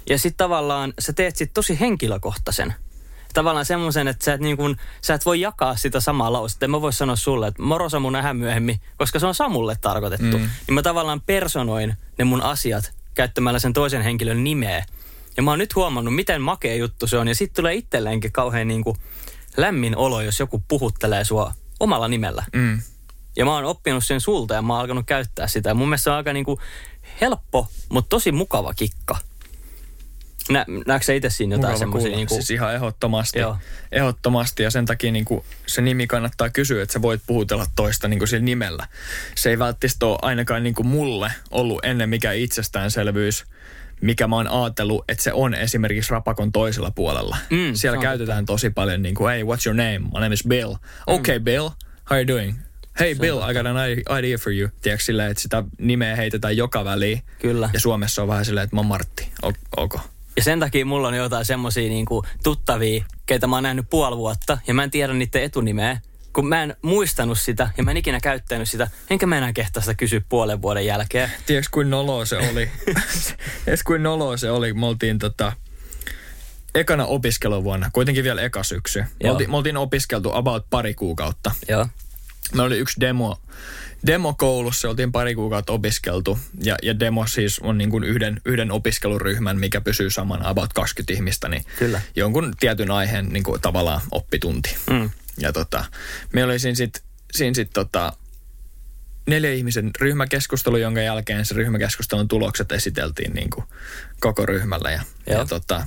[0.09, 2.73] Ja sitten tavallaan sä teet sit tosi henkilökohtaisen.
[3.33, 6.65] Tavallaan semmoisen, että sä et, niin kun, sä et voi jakaa sitä samaa lausetta.
[6.65, 10.37] En mä voi sanoa sulle, että moro Samu nähdään myöhemmin, koska se on Samulle tarkoitettu.
[10.37, 10.49] Mm.
[10.67, 14.85] Niin mä tavallaan personoin ne mun asiat käyttämällä sen toisen henkilön nimeä.
[15.37, 17.27] Ja mä oon nyt huomannut, miten makea juttu se on.
[17.27, 18.97] Ja sitten tulee itselleenkin kauhean niin kuin
[19.57, 22.43] lämmin olo, jos joku puhuttelee sua omalla nimellä.
[22.53, 22.81] Mm.
[23.35, 25.73] Ja mä oon oppinut sen sulta ja mä oon alkanut käyttää sitä.
[25.73, 26.59] Mun mielestä se on aika niinku
[27.21, 29.17] helppo, mutta tosi mukava kikka.
[30.49, 32.11] Nä, näetkö sä itse siinä jotain semmoisia?
[32.11, 33.39] Niinku, Siis ihan ehdottomasti.
[33.39, 33.57] Joo.
[33.91, 38.07] Ehdottomasti ja sen takia niin kuin se nimi kannattaa kysyä, että sä voit puhutella toista
[38.07, 38.87] niin kuin sillä nimellä.
[39.35, 43.45] Se ei välttämättä ole ainakaan niin kuin mulle ollut ennen mikä itsestäänselvyys,
[44.01, 47.37] mikä mä oon ajatellut, että se on esimerkiksi rapakon toisella puolella.
[47.49, 49.99] Mm, Siellä käytetään tosi paljon niin kuin, hey, what's your name?
[49.99, 50.75] My name is Bill.
[51.07, 51.75] Okay, Bill, how
[52.09, 52.55] are you doing?
[52.99, 53.77] Hey Bill, I got an
[54.19, 54.69] idea for you.
[54.81, 57.21] Tiedätkö silleen, että sitä nimeä heitetään joka väliin.
[57.41, 57.69] Kyllä.
[57.73, 59.31] Ja Suomessa on vähän silleen, että mä oon Martti.
[59.43, 59.95] O- ok.
[60.37, 64.57] Ja sen takia mulla on jotain semmoisia niinku tuttavia, keitä mä oon nähnyt puoli vuotta
[64.67, 66.01] ja mä en tiedä niiden etunimeä.
[66.33, 69.81] Kun mä en muistanut sitä ja mä en ikinä käyttänyt sitä, enkä mä enää kehtaa
[69.81, 71.31] sitä kysyä puolen vuoden jälkeen.
[71.45, 72.69] Tiedätkö, kuin noloa se oli?
[73.65, 74.73] Tiedätkö, kuin noloa se oli?
[74.73, 75.53] Me oltiin tota,
[76.75, 79.03] ekana opiskeluvuonna, kuitenkin vielä eka syksy.
[79.23, 81.51] Me oltiin, me oltiin opiskeltu about pari kuukautta.
[81.69, 81.87] Joo.
[82.55, 83.41] Me oli yksi demo,
[84.07, 86.39] demo koulussa, oltiin pari kuukautta opiskeltu.
[86.63, 91.13] Ja, ja demo siis on niin kuin yhden, yhden opiskeluryhmän, mikä pysyy samana, about 20
[91.13, 92.01] ihmistä, niin Kyllä.
[92.15, 94.75] jonkun tietyn aiheen niin kuin tavallaan oppitunti.
[94.89, 95.09] Mm.
[95.37, 95.85] Ja tota,
[96.33, 98.13] me oli siinä sitten siinä sit tota,
[99.27, 103.65] neljä ihmisen ryhmäkeskustelu, jonka jälkeen se ryhmäkeskustelun tulokset esiteltiin niin kuin
[104.19, 104.91] koko ryhmälle.
[104.91, 105.39] Ja, Joo.
[105.39, 105.85] ja tota,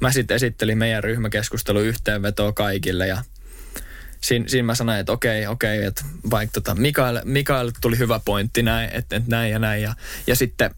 [0.00, 3.24] mä sitten esittelin meidän ryhmäkeskustelun yhteenvetoa kaikille ja
[4.22, 8.62] siinä, siinä mä sanoin, että okei, okei, että vaikka tota Mikael, Mikael tuli hyvä pointti
[8.62, 9.82] näin, että, että näin ja näin.
[9.82, 9.94] Ja,
[10.26, 10.70] ja sitten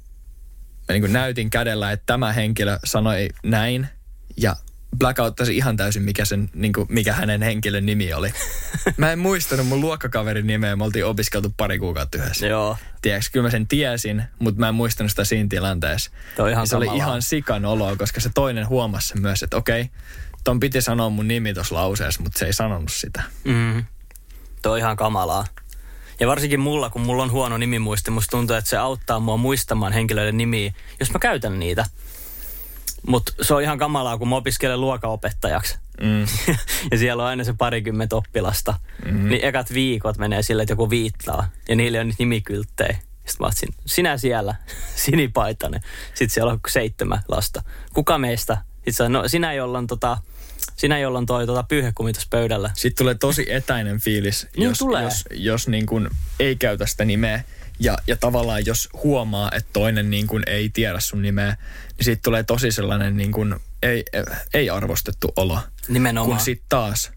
[0.89, 3.89] mä niin näytin kädellä, että tämä henkilö sanoi näin
[4.37, 4.57] ja
[4.99, 8.33] blackouttasi ihan täysin, mikä, sen, niin kuin, mikä hänen henkilön nimi oli.
[8.97, 12.47] Mä en muistanut mun luokkakaverin nimeä, me oltiin opiskeltu pari kuukautta yhdessä.
[12.47, 12.77] Joo.
[13.03, 16.11] Tiedätkö, kyllä mä sen tiesin, mutta mä en muistanut sitä siinä tilanteessa.
[16.37, 19.57] Toi ihan Ja se oli ihan sikan oloa, koska se toinen huomasi sen myös, että
[19.57, 19.91] okei,
[20.45, 23.23] ton piti sanoa mun nimi tuossa lauseessa, mutta se ei sanonut sitä.
[23.45, 23.85] Mm.
[24.63, 25.45] Tuo on ihan kamalaa.
[26.21, 29.93] Ja varsinkin mulla, kun mulla on huono nimimuisti, musta tuntuu, että se auttaa mua muistamaan
[29.93, 31.85] henkilöiden nimiä, jos mä käytän niitä.
[33.07, 35.79] Mutta se on ihan kamalaa, kun mä opiskelen luokanopettajaksi.
[36.01, 36.27] Mm.
[36.91, 38.75] ja siellä on aina se parikymmentä oppilasta.
[39.05, 39.29] Mm-hmm.
[39.29, 41.49] Niin ekat viikot menee sille, että joku viittaa.
[41.69, 42.99] Ja niille on nyt nimikylttejä.
[43.15, 44.55] Sitten mä ootsin, sinä siellä,
[45.05, 45.81] sinipaitainen.
[46.09, 47.63] Sitten siellä on seitsemän lasta.
[47.95, 48.59] Kuka meistä?
[48.75, 50.19] Sitten se on, no sinä, jolla on, tota,
[50.77, 52.71] sinä, jolla on toi tota, pyyhekumi tuossa pöydällä.
[52.75, 55.03] Sitten tulee tosi etäinen fiilis, Niin jos, tulee.
[55.03, 56.09] jos, jos niin kuin
[56.41, 57.45] ei käytä sitä nimeä.
[57.81, 61.57] Ja, ja tavallaan jos huomaa, että toinen niin kuin ei tiedä sun nimeä,
[61.97, 64.05] niin siitä tulee tosi sellainen niin kuin ei,
[64.55, 65.59] ei arvostettu olo.
[65.89, 66.37] Nimenomaan.
[66.37, 67.11] Kun sitten taas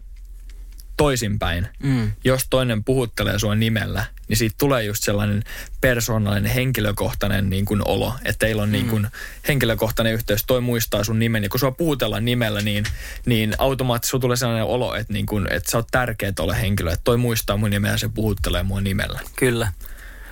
[0.96, 2.12] toisinpäin, Mm.
[2.24, 5.44] jos toinen puhuttelee sua nimellä, niin siitä tulee just sellainen
[5.80, 9.06] persoonallinen, henkilökohtainen niin kuin olo, että teillä on niin kuin
[9.48, 12.84] henkilökohtainen yhteys, toi muistaa sun nimen, ja kun sua puhutellaan nimellä, niin,
[13.26, 17.04] niin automaattisesti tulee sellainen olo, että, niin kuin, että sä oot tärkeä tolle henkilölle, että
[17.04, 19.20] toi muistaa mun nimeä ja se puhuttelee mua nimellä.
[19.36, 19.72] Kyllä.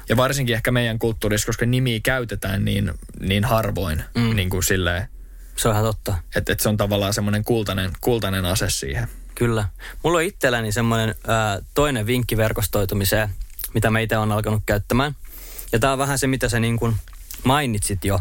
[0.08, 4.36] Ja varsinkin ehkä meidän kulttuurissa, koska nimiä käytetään niin, niin harvoin, mm.
[4.36, 5.08] niin kuin silleen,
[5.56, 6.14] Se on ihan totta.
[6.36, 9.08] että, että se on tavallaan semmoinen kultainen, kultainen ase siihen.
[9.34, 9.68] Kyllä.
[10.02, 11.14] Mulla on itselläni semmoinen
[11.74, 13.28] toinen vinkki verkostoitumiseen,
[13.74, 15.16] mitä mä itse olen alkanut käyttämään.
[15.72, 16.96] Ja tämä on vähän se, mitä sä niin kuin
[17.44, 18.20] mainitsit jo.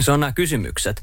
[0.00, 1.02] Se on nämä kysymykset.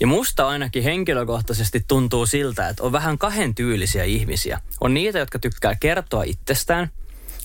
[0.00, 4.60] Ja musta ainakin henkilökohtaisesti tuntuu siltä, että on vähän kahden tyylisiä ihmisiä.
[4.80, 6.90] On niitä, jotka tykkää kertoa itsestään.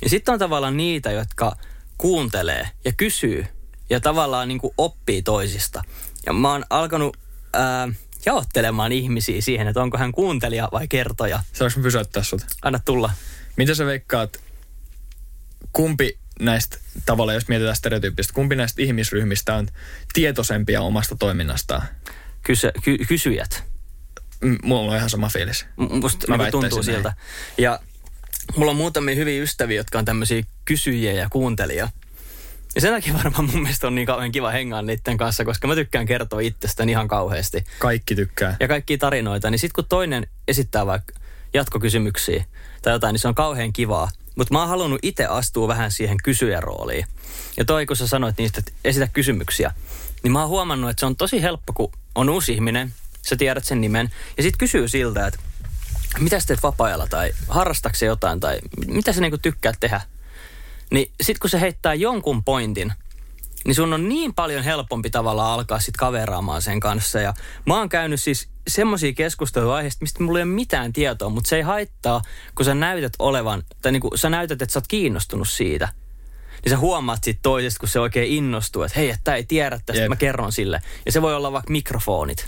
[0.03, 1.55] Ja sitten on tavallaan niitä, jotka
[1.97, 3.45] kuuntelee ja kysyy
[3.89, 5.83] ja tavallaan niin kuin oppii toisista.
[6.25, 7.17] Ja mä oon alkanut
[7.53, 7.89] ää,
[8.25, 11.39] jaottelemaan ihmisiä siihen, että onko hän kuuntelija vai kertoja.
[11.53, 12.41] Saanko mä pysäyttää sut?
[12.61, 13.11] Anna tulla.
[13.55, 14.42] Mitä sä veikkaat,
[15.73, 19.67] kumpi näistä tavallaan, jos mietitään stereotyyppistä, kumpi näistä ihmisryhmistä on
[20.13, 21.81] tietoisempia omasta toiminnastaan?
[22.43, 23.63] Kysy, ky, kysyjät.
[24.41, 25.65] M- Mulla on ihan sama fiilis.
[25.77, 27.13] M- Musta Mä niin tuntuu väittäisin siltä.
[27.57, 27.79] Ja
[28.55, 31.89] mulla on muutamia hyviä ystäviä, jotka on tämmöisiä kysyjiä ja kuuntelija.
[32.75, 35.75] Ja sen takia varmaan mun mielestä on niin kauhean kiva hengaa niiden kanssa, koska mä
[35.75, 37.63] tykkään kertoa itsestäni ihan kauheasti.
[37.79, 38.57] Kaikki tykkää.
[38.59, 41.13] Ja kaikkia tarinoita, niin sitten kun toinen esittää vaikka
[41.53, 42.45] jatkokysymyksiä
[42.81, 44.09] tai jotain, niin se on kauhean kivaa.
[44.35, 47.05] Mutta mä oon halunnut itse astua vähän siihen kysyjän rooliin.
[47.57, 49.73] Ja toi, kun sä sanoit niistä, että esitä kysymyksiä,
[50.23, 53.65] niin mä oon huomannut, että se on tosi helppo, kun on uusi ihminen, sä tiedät
[53.65, 55.39] sen nimen, ja sitten kysyy siltä, että
[56.19, 60.01] mitä sä teet vapaa-ajalla, tai harrastatko sä jotain, tai mitä sä niinku tykkäät tehdä.
[60.91, 62.93] Niin sit kun se heittää jonkun pointin,
[63.65, 67.19] niin sun on niin paljon helpompi tavalla alkaa sit kaveraamaan sen kanssa.
[67.19, 67.33] Ja
[67.65, 71.61] mä oon käynyt siis semmoisia keskusteluaiheista, mistä mulla ei ole mitään tietoa, mutta se ei
[71.61, 72.21] haittaa,
[72.55, 75.89] kun sä näytät olevan, tai niin kuin sä näytät, että sä oot kiinnostunut siitä.
[76.63, 80.01] Niin sä huomaat sit toisesta, kun se oikein innostuu, että hei, että ei tiedä tästä,
[80.01, 80.09] Jep.
[80.09, 80.81] mä kerron sille.
[81.05, 82.45] Ja se voi olla vaikka mikrofonit.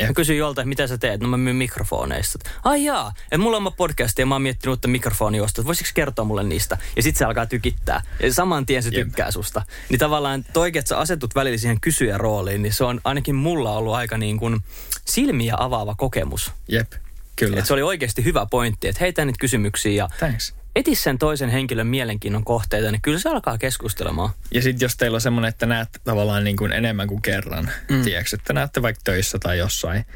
[0.00, 0.08] Jep.
[0.08, 1.20] Mä kysyin jolta, että mitä sä teet?
[1.20, 2.38] No mä myyn mikrofoneista.
[2.64, 5.64] Ai jaa, että mulla on oma podcast ja mä oon miettinyt uutta mikrofoniosta.
[5.64, 6.78] Voisitko kertoa mulle niistä?
[6.96, 8.02] Ja sit se alkaa tykittää.
[8.22, 9.06] Ja saman tien se Jep.
[9.06, 9.62] tykkää susta.
[9.88, 13.72] Niin tavallaan toikin, että sä asetut välillä siihen kysyjän rooliin, niin se on ainakin mulla
[13.72, 14.60] ollut aika niin kuin
[15.04, 16.52] silmiä avaava kokemus.
[16.68, 16.92] Jep,
[17.36, 17.58] kyllä.
[17.58, 20.54] Et se oli oikeasti hyvä pointti, että heitä niitä kysymyksiä ja Thanks.
[20.78, 24.30] Eti sen toisen henkilön mielenkiinnon kohteita, niin kyllä se alkaa keskustelemaan.
[24.54, 28.02] Ja sitten jos teillä on semmoinen, että näette tavallaan niin kuin enemmän kuin kerran, mm.
[28.02, 30.06] tiedätkö, että näette vaikka töissä tai jossain,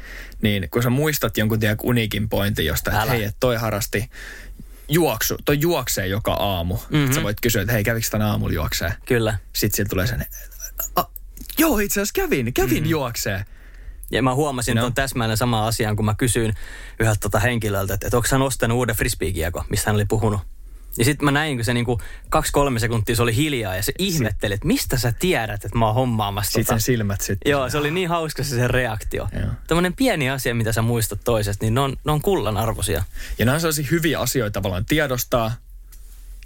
[0.41, 4.09] niin kun sä muistat jonkun tiedätkö, unikin pointin josta, että hei, että toi harrasti
[4.89, 6.77] juoksu, toi juoksee joka aamu.
[6.89, 7.13] Mm-hmm.
[7.13, 8.93] Sä voit kysyä, että hei, kävikö tänä aamulla juoksee?
[9.05, 9.37] Kyllä.
[9.53, 10.25] Sitten sieltä tulee sen,
[10.95, 11.03] "A,
[11.57, 12.89] joo, itse asiassa kävin, kävin mm.
[12.89, 13.45] juoksee.
[14.11, 14.81] Ja mä huomasin No.
[14.81, 14.83] no.
[14.85, 16.53] tuon täsmälleen sama asian, kun mä kysyin
[16.99, 20.41] yhdeltä tota henkilöltä, että, että onko hän ostanut uuden frisbeekiekon, mistä hän oli puhunut.
[20.97, 24.53] Ja sitten mä näin, kun se niinku kaksi-kolme sekuntia se oli hiljaa ja se ihmetteli,
[24.53, 26.73] että mistä sä tiedät, että mä oon hommaamassa Sitten tota.
[26.79, 27.51] sen silmät sitten.
[27.51, 29.29] Joo, se oli niin hauska se, se reaktio.
[29.67, 33.03] Tämmöinen pieni asia, mitä sä muistat toisesta, niin ne on, ne on kullan arvoisia.
[33.39, 35.51] Ja nämä on sellaisia hyviä asioita tavallaan tiedostaa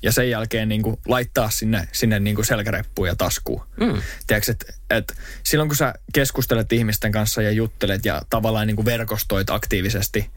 [0.02, 3.62] ja sen jälkeen niin kuin laittaa sinne, sinne niin kuin selkäreppuun ja taskuun.
[3.80, 4.02] Mm.
[4.28, 8.86] Tiedätkö, että et silloin kun sä keskustelet ihmisten kanssa ja juttelet ja tavallaan niin kuin
[8.86, 10.30] verkostoit aktiivisesti,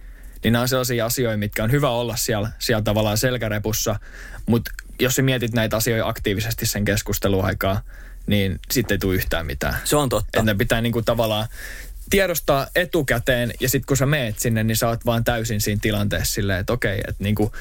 [0.45, 4.01] niin nämä on sellaisia asioita, mitkä on hyvä olla siellä, siellä tavallaan selkärepussa,
[4.47, 7.81] mutta jos sä mietit näitä asioita aktiivisesti sen keskusteluaikaa,
[8.27, 9.77] niin sitten ei tule yhtään mitään.
[9.85, 10.41] Se on totta.
[10.41, 11.49] Että ne pitää niinku tavallaan
[12.11, 16.35] tiedostaa etukäteen ja sitten kun sä meet sinne, niin sä oot vaan täysin siinä tilanteessa
[16.35, 17.53] silleen, että okei, että niinku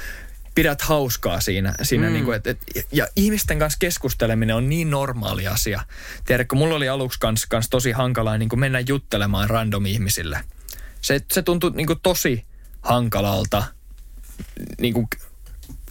[0.55, 1.75] pidät hauskaa siinä.
[1.81, 2.13] siinä mm.
[2.13, 2.57] niinku, et, et,
[2.91, 5.81] ja ihmisten kanssa keskusteleminen on niin normaali asia.
[6.25, 10.39] Tiedätkö, mulla oli aluksi kans, kans tosi hankalaa niinku mennä juttelemaan random ihmisille.
[11.01, 12.45] Se, se tuntui niinku tosi
[12.81, 13.63] hankalalta
[14.81, 15.07] niinku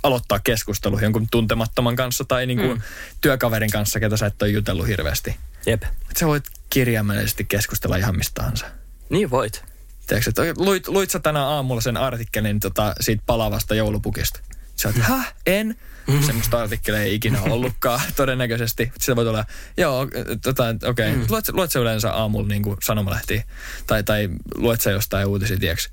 [0.03, 2.83] aloittaa keskustelu jonkun tuntemattoman kanssa tai niinku mm.
[3.21, 5.37] työkaverin kanssa, ketä sä et ole jutellut hirveästi.
[5.67, 5.83] Jep.
[5.83, 8.67] Et sä voit kirjaimellisesti keskustella ihan mistä tahansa.
[9.11, 9.65] Niin voit.
[10.07, 14.41] Tiedätkö, että luit, luit sä tänä aamulla sen artikkelin tota, siitä palavasta joulupukista?
[14.77, 15.77] Sä oot, häh, en.
[16.07, 16.23] Mm.
[16.23, 18.93] Semmoista artikkelia ei ikinä ollutkaan todennäköisesti.
[19.01, 19.45] Sitä voi tulla,
[19.77, 20.07] joo,
[20.43, 21.11] tota, okei.
[21.11, 21.23] Okay.
[21.23, 21.27] Mm.
[21.29, 23.45] Luet, luet sä yleensä aamulla niin kuin sanomalehtiä?
[23.87, 25.89] Tai, tai luet sä jostain uutisia, tiedätkö?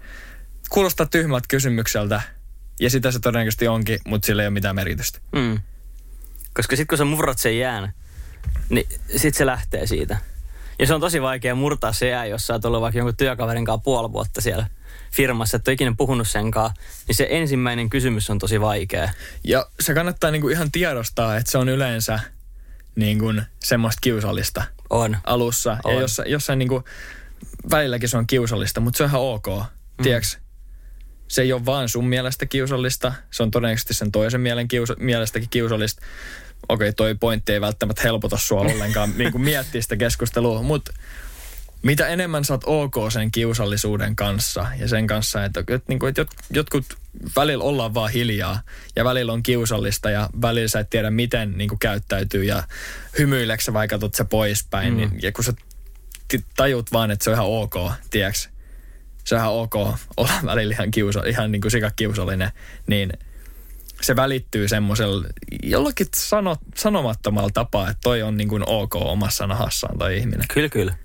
[0.69, 2.21] Kuulostaa tyhmältä kysymykseltä.
[2.79, 5.19] Ja sitä se todennäköisesti onkin, mutta sillä ei ole mitään merkitystä.
[5.31, 5.59] Mm.
[6.53, 7.93] Koska sitten kun sä murrat sen jään,
[8.69, 10.17] niin sit se lähtee siitä.
[10.79, 13.65] Ja se on tosi vaikea murtaa se jää, jos sä oot ollut vaikka jonkun työkaverin
[13.65, 14.67] kanssa puoli vuotta siellä
[15.11, 19.09] firmassa, että ikinä puhunut sen kanssa, niin se ensimmäinen kysymys on tosi vaikea.
[19.43, 22.19] Ja se kannattaa niinku ihan tiedostaa, että se on yleensä
[22.95, 25.17] niinku semmoista kiusallista On.
[25.23, 25.77] alussa.
[25.83, 25.93] On.
[25.93, 26.83] Ja jossain, jossain niinku,
[27.71, 29.47] välilläkin se on kiusallista, mutta se on ihan ok.
[29.47, 30.03] Mm.
[30.03, 30.44] Tiedätkö?
[31.27, 35.49] Se ei ole vaan sun mielestä kiusallista, se on todennäköisesti sen toisen mielen kiusa, mielestäkin
[35.49, 36.01] kiusallista.
[36.69, 40.93] Okei, toi pointti ei välttämättä helpota sua ollenkaan niin miettiä sitä keskustelua, mutta
[41.85, 46.09] mitä enemmän sä oot ok sen kiusallisuuden kanssa ja sen kanssa, että, että, niin kuin,
[46.09, 46.85] että jot- jotkut
[47.35, 48.61] välillä ollaan vaan hiljaa
[48.95, 52.63] ja välillä on kiusallista ja välillä sä et tiedä miten niin kuin käyttäytyy ja
[53.17, 54.93] hymyileksä vai katsot sä poispäin.
[54.93, 54.97] Mm.
[54.97, 55.53] Niin, ja kun sä
[56.57, 57.75] tajut vaan, että se on ihan ok,
[58.09, 58.49] tiedäks,
[59.25, 59.75] se on ok
[60.17, 62.51] olla välillä ihan, kiusa, ihan niin kuin sikakiusallinen,
[62.87, 63.13] niin
[64.01, 65.27] se välittyy semmoisella
[65.63, 70.47] jollakin sano, sanomattomalla tapaa, että toi on niin kuin ok omassa nahassaan toi ihminen.
[70.53, 70.95] Kyllä, kyllä.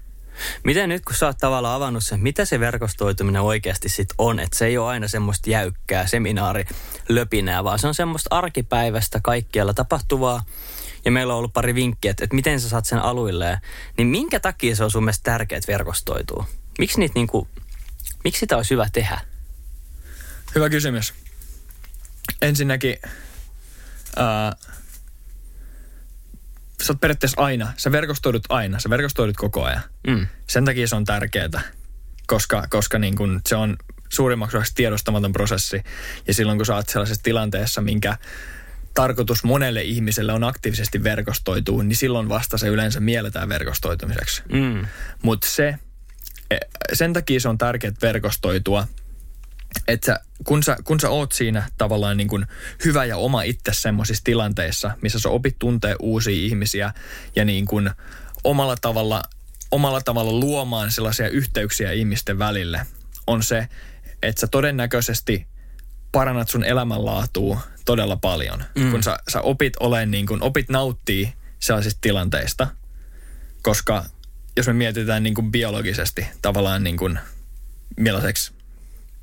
[0.64, 4.40] Miten nyt, kun sä oot tavallaan avannut sen, mitä se verkostoituminen oikeasti sitten on?
[4.40, 6.64] Että se ei ole aina semmoista jäykkää seminaari
[7.08, 10.44] löpinää, vaan se on semmoista arkipäivästä kaikkialla tapahtuvaa.
[11.04, 13.58] Ja meillä on ollut pari vinkkiä, että, että miten sä saat sen aluilleen.
[13.98, 16.44] Niin minkä takia se on sun mielestä tärkeää, että verkostoituu?
[16.78, 17.48] Miksi, niitä niinku,
[18.24, 19.20] miksi sitä olisi hyvä tehdä?
[20.54, 21.14] Hyvä kysymys.
[22.42, 22.96] Ensinnäkin,
[24.16, 24.52] ää,
[26.82, 29.82] sä oot periaatteessa aina, sä verkostoidut aina, sä verkostoidut koko ajan.
[30.06, 30.26] Mm.
[30.46, 31.62] Sen takia se on tärkeää,
[32.26, 33.76] koska, koska niin kun se on
[34.08, 35.82] suurimmaksi osaksi tiedostamaton prosessi.
[36.26, 38.16] Ja silloin kun sä oot sellaisessa tilanteessa, minkä
[38.94, 44.42] tarkoitus monelle ihmiselle on aktiivisesti verkostoitua, niin silloin vasta se yleensä mielletään verkostoitumiseksi.
[44.52, 44.86] Mm.
[45.22, 45.78] Mutta se,
[46.92, 48.86] sen takia se on tärkeää verkostoitua,
[49.88, 52.46] että sä, kun, sä, kun sä oot siinä tavallaan niin kuin
[52.84, 56.92] hyvä ja oma itse semmoisissa tilanteissa, missä sä opit tuntee uusia ihmisiä
[57.36, 57.90] ja niin kuin
[58.44, 59.22] omalla tavalla,
[59.70, 62.86] omalla tavalla luomaan sellaisia yhteyksiä ihmisten välille,
[63.26, 63.68] on se,
[64.22, 65.46] että sä todennäköisesti
[66.12, 68.90] parannat sun elämänlaatua todella paljon, mm.
[68.90, 69.72] kun sä, sä opit
[70.06, 72.66] niin kuin, opit nauttii sellaisista tilanteista,
[73.62, 74.04] koska
[74.56, 77.18] jos me mietitään niin kuin biologisesti tavallaan niin kuin,
[77.96, 78.52] millaiseksi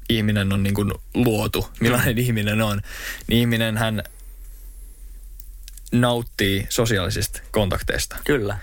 [0.09, 2.21] ihminen on niin kuin luotu, millainen mm.
[2.21, 2.81] ihminen on,
[3.27, 4.03] niin ihminen hän
[5.91, 8.17] nauttii sosiaalisista kontakteista.
[8.25, 8.57] Kyllä.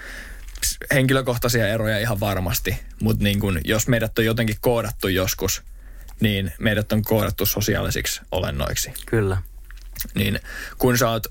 [0.94, 5.62] Henkilökohtaisia eroja ihan varmasti, mutta niin kuin, jos meidät on jotenkin koodattu joskus,
[6.20, 8.92] niin meidät on koodattu sosiaalisiksi olennoiksi.
[9.06, 9.42] Kyllä.
[10.14, 10.40] Niin
[10.78, 11.26] kun sä oot,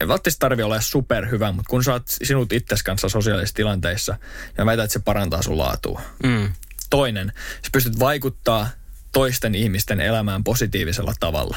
[0.00, 4.54] ei välttämättä tarvi olla superhyvä, mutta kun sä oot sinut itses kanssa sosiaalisissa tilanteissa, niin
[4.56, 6.00] mä väitän, että se parantaa sun laatua.
[6.22, 6.52] Mm.
[6.90, 8.68] Toinen, sä pystyt vaikuttaa
[9.12, 11.56] toisten ihmisten elämään positiivisella tavalla.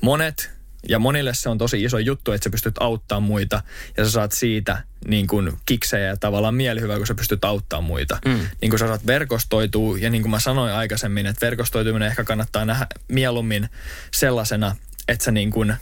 [0.00, 0.50] Monet,
[0.88, 3.62] ja monille se on tosi iso juttu, että sä pystyt auttamaan muita
[3.96, 8.18] ja sä saat siitä niin kuin kiksejä ja tavallaan mielihyvää, kun sä pystyt auttamaan muita.
[8.24, 8.40] Mm.
[8.62, 12.64] Niin kuin sä saat verkostoitua ja niin kuin mä sanoin aikaisemmin, että verkostoituminen ehkä kannattaa
[12.64, 13.68] nähdä mieluummin
[14.14, 14.76] sellaisena,
[15.08, 15.74] että sä niin kuin,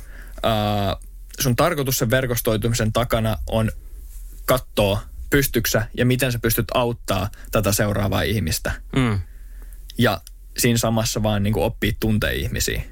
[0.42, 0.96] ää,
[1.40, 3.70] sun tarkoitus sen verkostoitumisen takana on
[4.44, 8.72] katsoa, pystyksä ja miten sä pystyt auttaa tätä seuraavaa ihmistä.
[8.96, 9.20] Mm.
[9.99, 10.20] Ja
[10.59, 12.83] siinä samassa vaan niin oppii tuntee ihmisiä.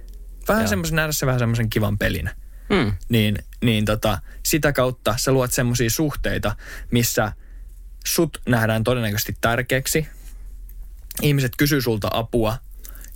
[0.49, 2.35] Vähän semmoisen, nähdä se vähän semmoisen kivan pelinä.
[2.71, 2.93] Mm.
[3.09, 6.57] Niin, niin tota, sitä kautta sä luot semmoisia suhteita,
[6.91, 7.33] missä
[8.07, 10.07] sut nähdään todennäköisesti tärkeäksi.
[11.23, 12.59] Ihmiset kysyy sulta apua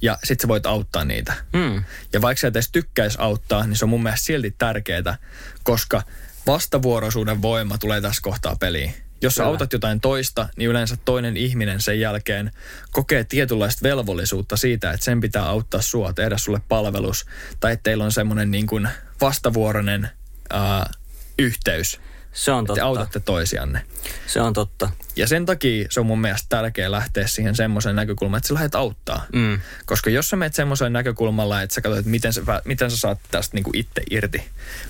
[0.02, 1.34] ja sit sä voit auttaa niitä.
[1.52, 1.84] Mm.
[2.12, 5.18] Ja vaikka sä et edes tykkäis auttaa, niin se on mun mielestä silti tärkeää,
[5.62, 6.02] koska
[6.46, 8.94] vastavuoroisuuden voima tulee tässä kohtaa peliin.
[9.22, 9.48] Jos sä Kyllä.
[9.48, 12.50] autat jotain toista, niin yleensä toinen ihminen sen jälkeen
[12.90, 17.26] kokee tietynlaista velvollisuutta siitä, että sen pitää auttaa sua, tehdä sulle palvelus,
[17.60, 18.88] tai että teillä on semmoinen niin kuin
[19.20, 20.08] vastavuoroinen
[20.50, 20.90] ää,
[21.38, 22.00] yhteys,
[22.32, 22.80] Se on totta.
[22.80, 23.82] te autatte toisianne.
[24.26, 24.90] Se on totta.
[25.16, 28.74] Ja sen takia se on mun mielestä tärkeää lähteä siihen semmoiseen näkökulmaan, että sä lähdet
[28.74, 29.26] auttaa.
[29.32, 29.60] Mm.
[29.86, 33.18] Koska jos sä menet semmoiseen näkökulmalla, että sä katsot, että miten sä, miten sä saat
[33.30, 34.44] tästä niinku itse irti,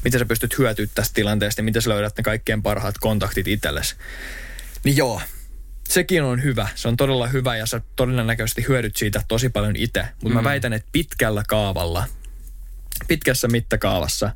[0.04, 3.96] miten sä pystyt hyötyä tästä tilanteesta ja miten sä löydät ne kaikkein parhaat kontaktit itsellesi,
[4.84, 5.20] niin joo,
[5.88, 6.68] sekin on hyvä.
[6.74, 10.00] Se on todella hyvä ja sä todennäköisesti hyödyt siitä tosi paljon itse.
[10.00, 10.34] Mutta mm.
[10.34, 12.04] mä väitän, että pitkällä kaavalla,
[13.08, 14.30] pitkässä mittakaavassa,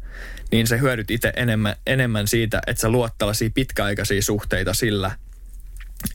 [0.53, 5.11] niin sä hyödyt itse enemmän, enemmän siitä, että sä luot tällaisia pitkäaikaisia suhteita sillä,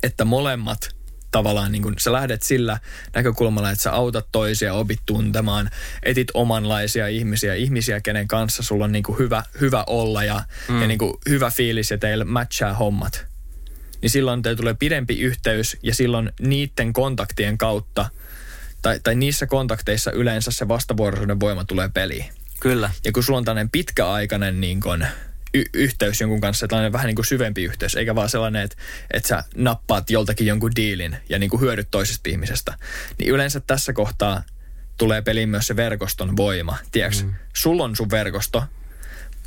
[0.03, 0.97] että molemmat
[1.31, 2.79] tavallaan niin kun sä lähdet sillä
[3.15, 5.69] näkökulmalla, että sä autat toisia, opit tuntemaan,
[6.03, 10.81] etit omanlaisia ihmisiä, ihmisiä, kenen kanssa sulla on niin kuin hyvä, hyvä olla ja, mm.
[10.81, 13.25] ja niin kuin hyvä fiilis ja teillä matchaa hommat.
[14.01, 18.09] Niin silloin teillä tulee pidempi yhteys ja silloin niiden kontaktien kautta
[18.81, 22.25] tai, tai niissä kontakteissa yleensä se vastavuoroisuuden voima tulee peliin.
[22.59, 22.89] Kyllä.
[23.05, 25.05] Ja kun sulla on tällainen pitkäaikainen niin kun,
[25.53, 28.75] y- yhteys jonkun kanssa, tällainen vähän niin kuin syvempi yhteys, eikä vaan sellainen, että,
[29.13, 32.77] että sä nappaat joltakin jonkun diilin ja niin kuin hyödyt toisesta ihmisestä,
[33.17, 34.43] niin yleensä tässä kohtaa
[34.97, 36.77] tulee peliin myös se verkoston voima.
[36.91, 37.33] Tiedätkö, mm.
[37.53, 38.63] sulla on sun verkosto,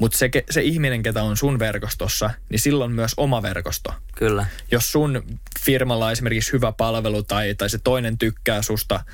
[0.00, 3.94] Mutta se, se ihminen, ketä on sun verkostossa, niin silloin myös oma verkosto.
[4.16, 4.46] Kyllä.
[4.70, 5.22] Jos sun
[5.64, 9.04] firmalla on esimerkiksi hyvä palvelu tai, tai se toinen tykkää susta,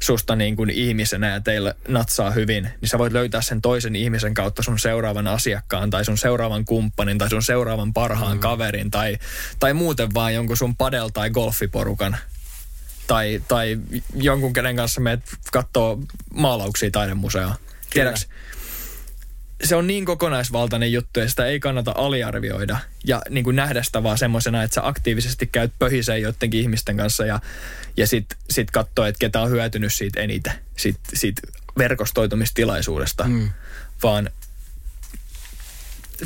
[0.00, 4.34] susta niin kuin ihmisenä ja teillä natsaa hyvin, niin sä voit löytää sen toisen ihmisen
[4.34, 8.40] kautta sun seuraavan asiakkaan tai sun seuraavan kumppanin tai sun seuraavan parhaan mm.
[8.40, 9.18] kaverin tai,
[9.58, 12.16] tai muuten vaan jonkun sun padel- tai golfiporukan
[13.06, 13.78] tai, tai
[14.14, 15.20] jonkun, kenen kanssa meet
[15.52, 15.98] katsoo
[16.34, 17.54] maalauksia taidemuseoon.
[17.90, 18.28] Tiedäks,
[19.64, 24.02] se on niin kokonaisvaltainen juttu ja sitä ei kannata aliarvioida ja niin kuin nähdä sitä
[24.02, 27.40] vaan semmoisena, että sä aktiivisesti käyt pöhiseen joidenkin ihmisten kanssa ja,
[27.96, 31.42] ja sit, sit katsoo, että ketä on hyötynyt siitä eniten, siitä, siitä
[31.78, 33.50] verkostoitumistilaisuudesta, mm.
[34.02, 34.30] vaan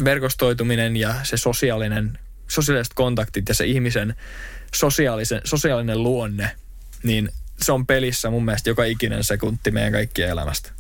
[0.05, 2.18] verkostoituminen ja se sosiaalinen,
[2.49, 4.16] sosiaaliset kontaktit ja se ihmisen
[4.74, 6.51] sosiaalisen, sosiaalinen luonne,
[7.03, 7.28] niin
[7.62, 10.76] se on pelissä mun mielestä joka ikinen sekunti meidän kaikkien elämästä.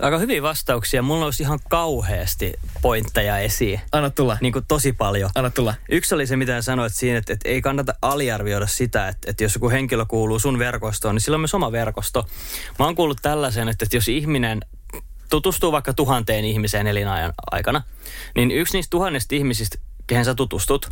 [0.00, 1.02] Aika hyviä vastauksia.
[1.02, 3.80] Mulla olisi ihan kauheasti pointteja esiin.
[3.92, 4.38] Anna tulla.
[4.40, 5.30] Niin kuin tosi paljon.
[5.34, 5.74] Anna tulla.
[5.88, 9.54] Yksi oli se, mitä sanoit siinä, että, että ei kannata aliarvioida sitä, että, että jos
[9.54, 12.26] joku henkilö kuuluu sun verkostoon, niin sillä on myös oma verkosto.
[12.78, 14.60] Mä oon kuullut tällaisen, että, että jos ihminen
[15.30, 17.82] tutustuu vaikka tuhanteen ihmiseen elinajan aikana,
[18.36, 20.88] niin yksi niistä tuhannesta ihmisistä, kehen sä tutustut,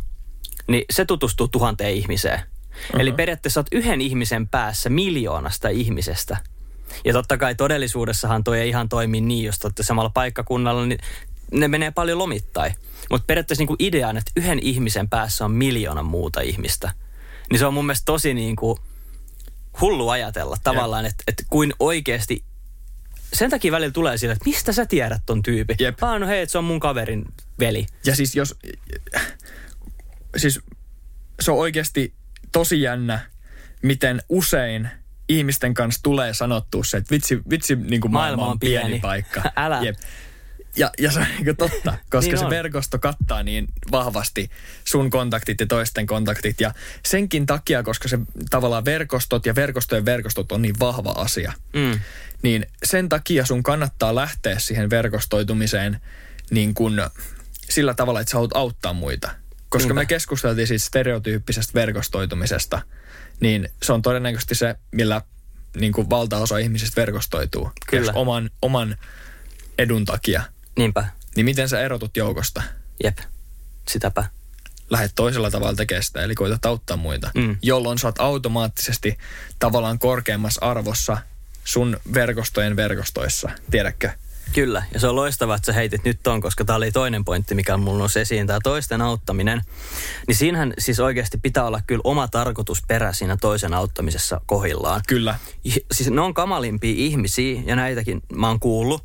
[0.67, 2.39] niin se tutustuu tuhanteen ihmiseen.
[2.39, 3.01] Uh-huh.
[3.01, 6.37] Eli periaatteessa oot yhden ihmisen päässä miljoonasta ihmisestä.
[7.05, 10.99] Ja totta kai todellisuudessahan toi ei ihan toimi niin, jos olette samalla paikkakunnalla, niin
[11.51, 12.75] ne menee paljon lomittain.
[13.09, 16.91] Mutta periaatteessa niinku ideaan, että yhden ihmisen päässä on miljoona muuta ihmistä,
[17.51, 18.79] niin se on mun mielestä tosi niinku
[19.81, 22.43] hullu ajatella tavallaan, että, että kuin oikeasti
[23.33, 25.75] sen takia välillä tulee sille, että mistä sä tiedät ton tyypin?
[25.79, 26.01] Jep.
[26.01, 27.25] Vaan no hei, se on mun kaverin
[27.59, 27.85] veli.
[28.05, 28.55] Ja siis jos,
[30.37, 30.59] siis
[31.39, 32.13] se on oikeasti
[32.51, 33.29] tosi jännä,
[33.81, 34.89] miten usein
[35.29, 38.99] ihmisten kanssa tulee sanottua se, että vitsi, vitsi niin kuin maailma, maailma on pieni, pieni
[38.99, 39.43] paikka.
[39.55, 39.81] Älä.
[39.81, 39.95] Jep.
[40.75, 42.49] Ja, ja se on niin totta, koska Niin se on.
[42.51, 44.49] verkosto kattaa niin vahvasti
[44.85, 46.61] sun kontaktit ja toisten kontaktit.
[46.61, 46.73] Ja
[47.05, 48.19] senkin takia, koska se
[48.49, 51.99] tavallaan verkostot ja verkostojen verkostot on niin vahva asia, Mm.
[52.41, 56.01] niin sen takia sun kannattaa lähteä siihen verkostoitumiseen
[56.51, 57.01] niin kuin
[57.69, 59.29] sillä tavalla, että sä haluat auttaa muita.
[59.69, 60.01] Koska Niinpä.
[60.01, 62.81] me keskusteltiin siitä stereotyyppisestä verkostoitumisesta,
[63.39, 65.21] niin se on todennäköisesti se, millä
[65.77, 67.71] niin kuin valtaosa ihmisistä verkostoituu.
[67.89, 68.05] Kyllä.
[68.05, 68.97] Jos Oman, oman
[69.77, 70.43] edun takia.
[70.77, 71.07] Niinpä.
[71.35, 72.63] Niin miten sä erotut joukosta?
[73.03, 73.17] Jep.
[73.87, 74.25] Sitäpä.
[74.89, 77.31] Lähet toisella tavalla tekemään sitä, eli koetat auttaa muita.
[77.35, 77.57] Mm.
[77.61, 79.17] Jolloin sä oot automaattisesti
[79.59, 81.17] tavallaan korkeammassa arvossa
[81.63, 83.49] sun verkostojen verkostoissa.
[83.71, 84.11] Tiedätkö?
[84.53, 87.55] Kyllä, ja se on loistavaa, että sä heitit nyt ton, koska tämä oli toinen pointti,
[87.55, 89.61] mikä mulla nousi esiin, tämä toisten auttaminen.
[90.27, 95.01] Niin siinähän siis oikeasti pitää olla kyllä oma tarkoitusperä siinä toisen auttamisessa kohillaan.
[95.07, 95.35] Kyllä.
[95.63, 99.03] Ja Siis ne on kamalimpia ihmisiä, ja näitäkin mä oon kuullut,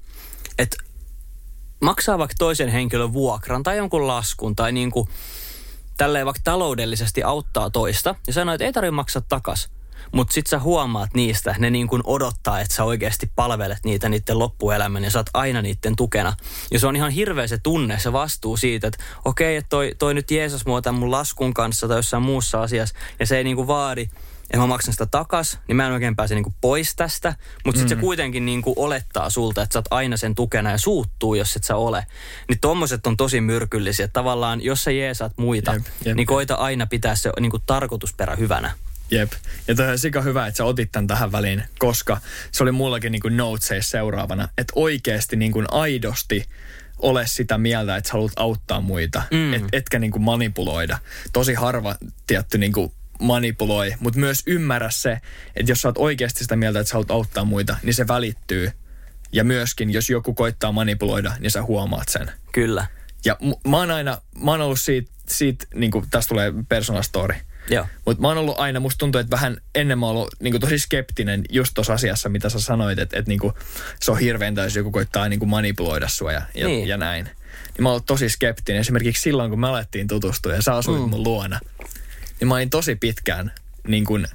[0.59, 0.77] että
[1.81, 5.09] maksaa vaikka toisen henkilön vuokran tai jonkun laskun tai niin kuin
[5.97, 9.69] tälleen vaikka taloudellisesti auttaa toista ja sanoo, että ei tarvitse maksaa takas.
[10.13, 14.39] Mutta sit sä huomaat niistä, ne niin kuin odottaa, että sä oikeasti palvelet niitä niiden
[14.39, 16.33] loppuelämän ja sä oot aina niiden tukena.
[16.71, 20.15] Ja se on ihan hirveä se tunne, se vastuu siitä, että okei, että toi, toi
[20.15, 23.57] nyt Jeesus mua tämän mun laskun kanssa tai jossain muussa asiassa ja se ei niin
[23.57, 24.09] kuin vaadi,
[24.45, 27.35] että mä maksan sitä takas, niin mä en oikein pääse niinku pois tästä.
[27.65, 28.01] Mutta sitten mm.
[28.01, 31.65] se kuitenkin niinku olettaa sulta, että sä oot aina sen tukena ja suuttuu, jos et
[31.65, 32.07] sä ole.
[32.49, 34.09] Niin tommoset on tosi myrkyllisiä.
[34.09, 36.17] Tavallaan, jos sä jeesaat muita, Jep, jep.
[36.17, 38.73] niin koita aina pitää se niinku tarkoitusperä hyvänä.
[39.15, 39.33] Jep.
[39.69, 42.21] Ja toi on sika hyvä, että sä otit tämän tähän väliin, koska
[42.53, 43.35] se oli mullakin niin kuin
[43.81, 46.45] seuraavana, että oikeasti niin kuin aidosti
[46.99, 49.55] ole sitä mieltä, että sä haluat auttaa muita, mm.
[49.55, 50.99] et, etkä niin kuin manipuloida.
[51.33, 51.95] Tosi harva
[52.27, 55.21] tietty niin kuin manipuloi, mutta myös ymmärrä se,
[55.57, 58.71] että jos sä oot oikeasti sitä mieltä, että sä haluat auttaa muita, niin se välittyy.
[59.33, 62.31] Ja myöskin, jos joku koittaa manipuloida, niin sä huomaat sen.
[62.53, 62.87] Kyllä.
[63.25, 67.03] Ja m- mä oon aina, mä oon ollut siitä, siitä niin kuin, tästä tulee personal
[67.03, 67.35] story.
[67.35, 67.45] Joo.
[68.05, 70.79] Mutta mä oon ollut aina, musta tuntuu, että vähän ennen mä oon ollut niin tosi
[70.79, 73.41] skeptinen just tuossa asiassa, mitä sä sanoit, että, että niin
[74.01, 76.89] se on hirveäntä, jos joku koittaa niin manipuloida sua ja, ja, Niin.
[76.89, 77.25] ja näin.
[77.25, 78.81] Niin mä oon ollut tosi skeptinen.
[78.81, 81.09] Esimerkiksi silloin, kun me alettiin tutustua ja sä asuit mm.
[81.11, 81.61] mun luona,
[82.41, 83.53] niin mä olin tosi pitkään
[83.89, 84.27] niin kuin,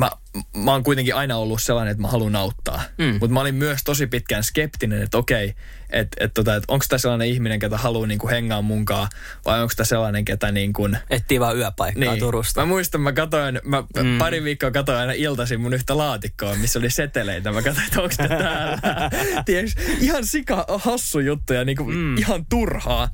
[0.00, 0.10] mä,
[0.56, 2.82] mä oon kuitenkin aina ollut sellainen, että mä haluan auttaa.
[2.98, 3.04] Mm.
[3.04, 5.54] Mutta mä olin myös tosi pitkään skeptinen, että okei,
[5.90, 9.08] että et, tota, et onko tämä sellainen ihminen, ketä haluaa niinku hengaa munkaan,
[9.44, 12.60] vai onko tämä sellainen, ketä niin kuin, Etsii vaan yöpaikkaa Turusta.
[12.60, 14.18] Mä muistan, mä katoin, mä mm.
[14.18, 17.52] pari viikkoa katoin aina iltaisin mun yhtä laatikkoa, missä oli seteleitä.
[17.52, 18.78] Mä katsoin, että onko ne täällä.
[19.46, 22.18] Tiedätkö, ihan sika hassu juttu ja niinku mm.
[22.18, 23.10] ihan turhaa.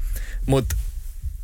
[0.46, 0.76] Mutta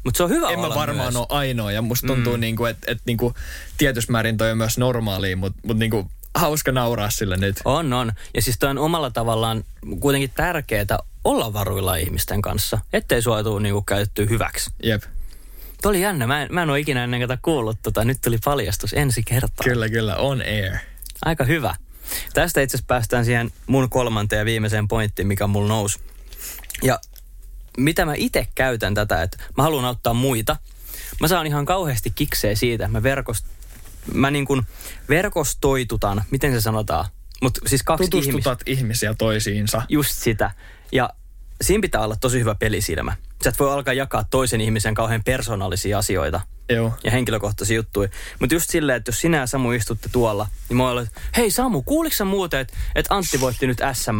[0.05, 1.17] Mutta se on hyvä en mä varmaan myös.
[1.17, 1.73] ole ainoa.
[1.73, 2.41] Ja musta tuntuu, mm.
[2.41, 3.35] niinku, että et, niinku,
[3.79, 7.57] tietyssä määrin toi on myös normaalia, mutta mut, niinku, hauska nauraa sille nyt.
[7.65, 8.13] On, on.
[8.35, 9.65] Ja siis toi on omalla tavallaan
[10.01, 14.71] kuitenkin tärkeää olla varuilla ihmisten kanssa, ettei sua tule niinku käytettyä hyväksi.
[14.83, 15.03] Jep.
[15.83, 18.39] Tuo oli jännä, mä en, mä en ole ikinä ennen tätä kuullut tota, nyt tuli
[18.45, 19.65] paljastus ensi kertaa.
[19.65, 20.17] Kyllä, kyllä.
[20.17, 20.77] On air.
[21.25, 21.75] Aika hyvä.
[22.35, 26.01] Tästä itse asiassa päästään siihen mun kolmanteen ja viimeiseen pointtiin, mikä mulla nousi.
[26.83, 26.99] Ja
[27.79, 30.57] mitä mä itse käytän tätä, että mä haluan auttaa muita.
[31.21, 33.47] Mä saan ihan kauheasti kiksejä siitä, että mä, verkost,
[34.15, 34.63] mä niin kuin
[35.09, 37.05] verkostoitutan, miten se sanotaan?
[37.43, 38.33] Mutta siis kaksi ihmistä.
[38.33, 39.83] Tutustutat ihmisiä toisiinsa.
[39.89, 40.51] Just sitä.
[40.93, 41.11] Ja
[41.63, 43.17] siinä pitää olla tosi hyvä pelisilmä.
[43.45, 46.93] Sä et voi alkaa jakaa toisen ihmisen kauhean persoonallisia asioita Joo.
[47.05, 48.09] ja henkilökohtaisia juttuja.
[48.39, 51.51] Mutta just silleen, että jos sinä ja Samu istutte tuolla, niin mä olen, että hei
[51.51, 54.19] Samu, kuuliko sä muuten, että, että Antti voitti nyt SM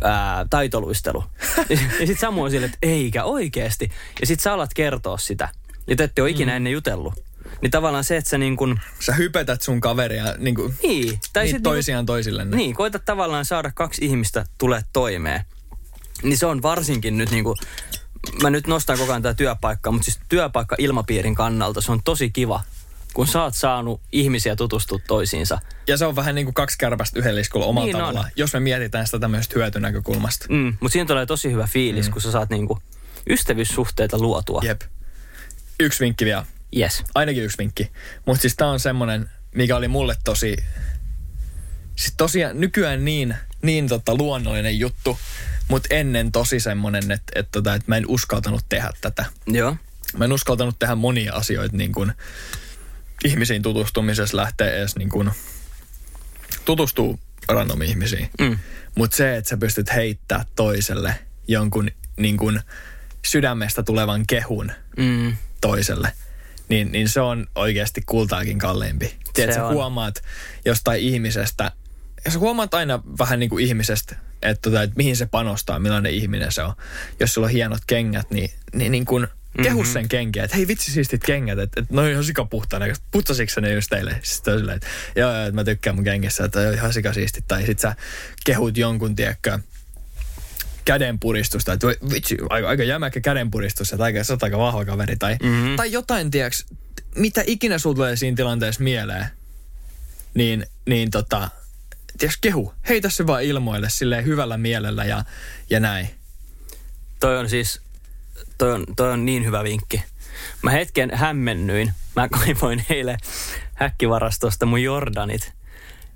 [0.00, 1.24] ää, taitoluistelu?
[1.68, 3.90] ja ja sit Samu on silleen, että eikä oikeesti.
[4.20, 5.48] Ja sit sä alat kertoa sitä.
[5.86, 6.56] Ja te ette ole ikinä mm.
[6.56, 7.14] ennen jutellut.
[7.62, 11.44] Niin tavallaan se, että sä niin kuin, Sä hypetät sun kaveria niin kuin, niin, tai
[11.44, 12.56] niin sit toisiaan niinku, toisillenne.
[12.56, 15.44] niin, koita tavallaan saada kaksi ihmistä tulee toimeen.
[16.22, 17.56] Niin se on varsinkin nyt niinku,
[18.42, 22.30] mä nyt nostan koko ajan tätä työpaikkaa, mutta siis työpaikka ilmapiirin kannalta se on tosi
[22.30, 22.60] kiva,
[23.14, 25.60] kun sä oot saanut ihmisiä tutustua toisiinsa.
[25.86, 28.00] Ja se on vähän niin kuin kaksi kärpästä yhden liskulla omalla Niin on.
[28.00, 30.46] tavallaan, jos me mietitään sitä tämmöisestä hyötynäkökulmasta.
[30.48, 32.12] Mm, mutta siinä tulee tosi hyvä fiilis, mm.
[32.12, 32.78] kun sä saat niinku
[33.30, 34.60] ystävyyssuhteita luotua.
[34.64, 34.80] Jep.
[35.80, 36.46] Yksi vinkki vielä.
[36.76, 37.04] Yes.
[37.14, 37.90] Ainakin yksi vinkki.
[38.26, 40.56] Mutta siis tää on semmonen, mikä oli mulle tosi...
[41.96, 45.18] Siis tosiaan nykyään niin, niin tota luonnollinen juttu,
[45.68, 49.24] mutta ennen tosi semmonen, että et tota, et mä en uskaltanut tehdä tätä.
[49.46, 49.76] Joo.
[50.16, 52.12] Mä en uskaltanut tehdä monia asioita niin kuin
[53.24, 55.30] ihmisiin tutustumisessa lähtee edes niin kuin
[56.64, 58.30] tutustuu random ihmisiin.
[58.40, 58.58] Mm.
[58.94, 61.14] Mutta se, että sä pystyt heittää toiselle
[61.48, 62.60] jonkun niin kuin
[63.24, 65.36] sydämestä tulevan kehun Mm.
[65.60, 66.12] toiselle,
[66.68, 69.14] niin, niin se on oikeasti kultaakin kalliimpi.
[69.34, 69.74] Tiedätkö, sä on.
[69.74, 70.22] huomaat
[70.64, 71.72] jostain ihmisestä,
[72.24, 76.14] ja sä huomaat aina vähän niin kuin ihmisestä, että, tota, että mihin se panostaa, millainen
[76.14, 76.74] ihminen se on.
[77.20, 79.26] Jos sulla on hienot kengät, niin, niin, niin kuin
[79.62, 79.92] kehu Mhm.
[79.92, 83.72] sen kenkiä, että hei vitsi siistit kengät, että, että ne on ihan sikapuhtaana, putsasitko ne
[83.72, 84.20] just teille?
[84.22, 84.86] Sitten silleen, että
[85.16, 87.44] joo, joo, että mä tykkään mun kengissä, että on ihan sikasiistit.
[87.48, 87.94] Tai sit sä
[88.44, 89.58] kehut jonkun, tiedätkö,
[90.84, 95.16] kädenpuristusta, että vitsi, aika, aika jämäkkä kädenpuristus, että aika, sä aika vahva kaveri.
[95.16, 95.76] Tai, mm-hmm.
[95.76, 96.66] tai jotain, tiedäks,
[97.16, 99.26] mitä ikinä sulla tulee siinä tilanteessa mieleen,
[100.34, 101.50] niin, niin tota,
[102.18, 105.24] tiedäks, kehu, heitä se vaan ilmoille silleen hyvällä mielellä ja,
[105.70, 106.08] ja näin.
[107.20, 107.80] Toi on siis,
[108.58, 110.02] toi on, toi on niin hyvä vinkki.
[110.62, 111.92] Mä hetken hämmennyin.
[112.16, 113.18] Mä kaivoin eilen
[113.74, 115.52] häkkivarastosta mun Jordanit.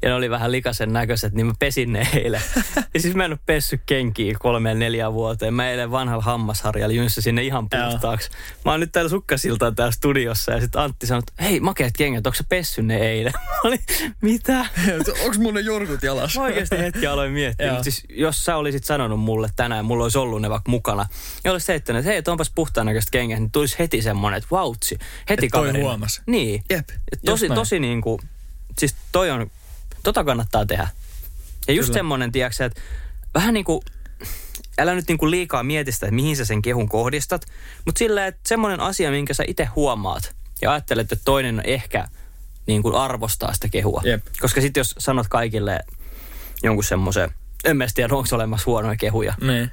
[0.03, 2.41] Ja ne oli vähän likasen näköiset, niin mä pesin ne eilen.
[2.95, 5.55] Ja siis mä en ole pessy kenkiä kolmeen neljään vuoteen.
[5.55, 8.31] Mä eilen vanhalla hammasharjalla jynssäsin ne ihan puhtaaksi.
[8.65, 12.27] Mä oon nyt täällä sukkasiltaan täällä studiossa ja sitten Antti sanoi, että hei makeat kengät,
[12.27, 13.33] onko sä pessy ne eilen?
[13.49, 13.81] Mä olin,
[14.21, 14.67] mitä?
[15.25, 16.41] Onks mun ne jorkut jalassa?
[16.41, 17.71] Mä oikeasti hetki aloin miettiä.
[17.71, 21.07] Mutta siis, jos sä olisit sanonut mulle tänään, mulla olisi ollut ne vaikka mukana,
[21.45, 24.49] ja olisit heittänyt, että hei, että onpas puhtaan näköistä kengät, niin tulisi heti semmoinen, että
[24.51, 24.99] vautsi.
[25.31, 25.85] Heti Et toi kaverina.
[25.89, 26.23] huomas.
[26.27, 26.63] Niin.
[26.71, 28.21] Jep, Et tosi, tosi niin kuin,
[28.79, 29.51] siis toi on,
[30.03, 30.89] tota kannattaa tehdä.
[31.69, 31.99] Ja just Kyllä.
[31.99, 32.81] semmoinen, tiedätkö, että
[33.35, 33.81] vähän niin kuin,
[34.79, 37.47] älä nyt niin kuin liikaa mieti sitä, että mihin sä sen kehun kohdistat,
[37.85, 42.09] mutta sillä, että semmoinen asia, minkä sä itse huomaat ja ajattelet, että toinen ehkä
[42.67, 44.03] niin kuin arvostaa sitä kehua.
[44.05, 44.27] Jep.
[44.41, 45.81] Koska sitten jos sanot kaikille
[46.63, 47.31] jonkun semmoisen,
[47.65, 49.71] en mä tiedä, onko olemassa huonoja kehuja, Niin.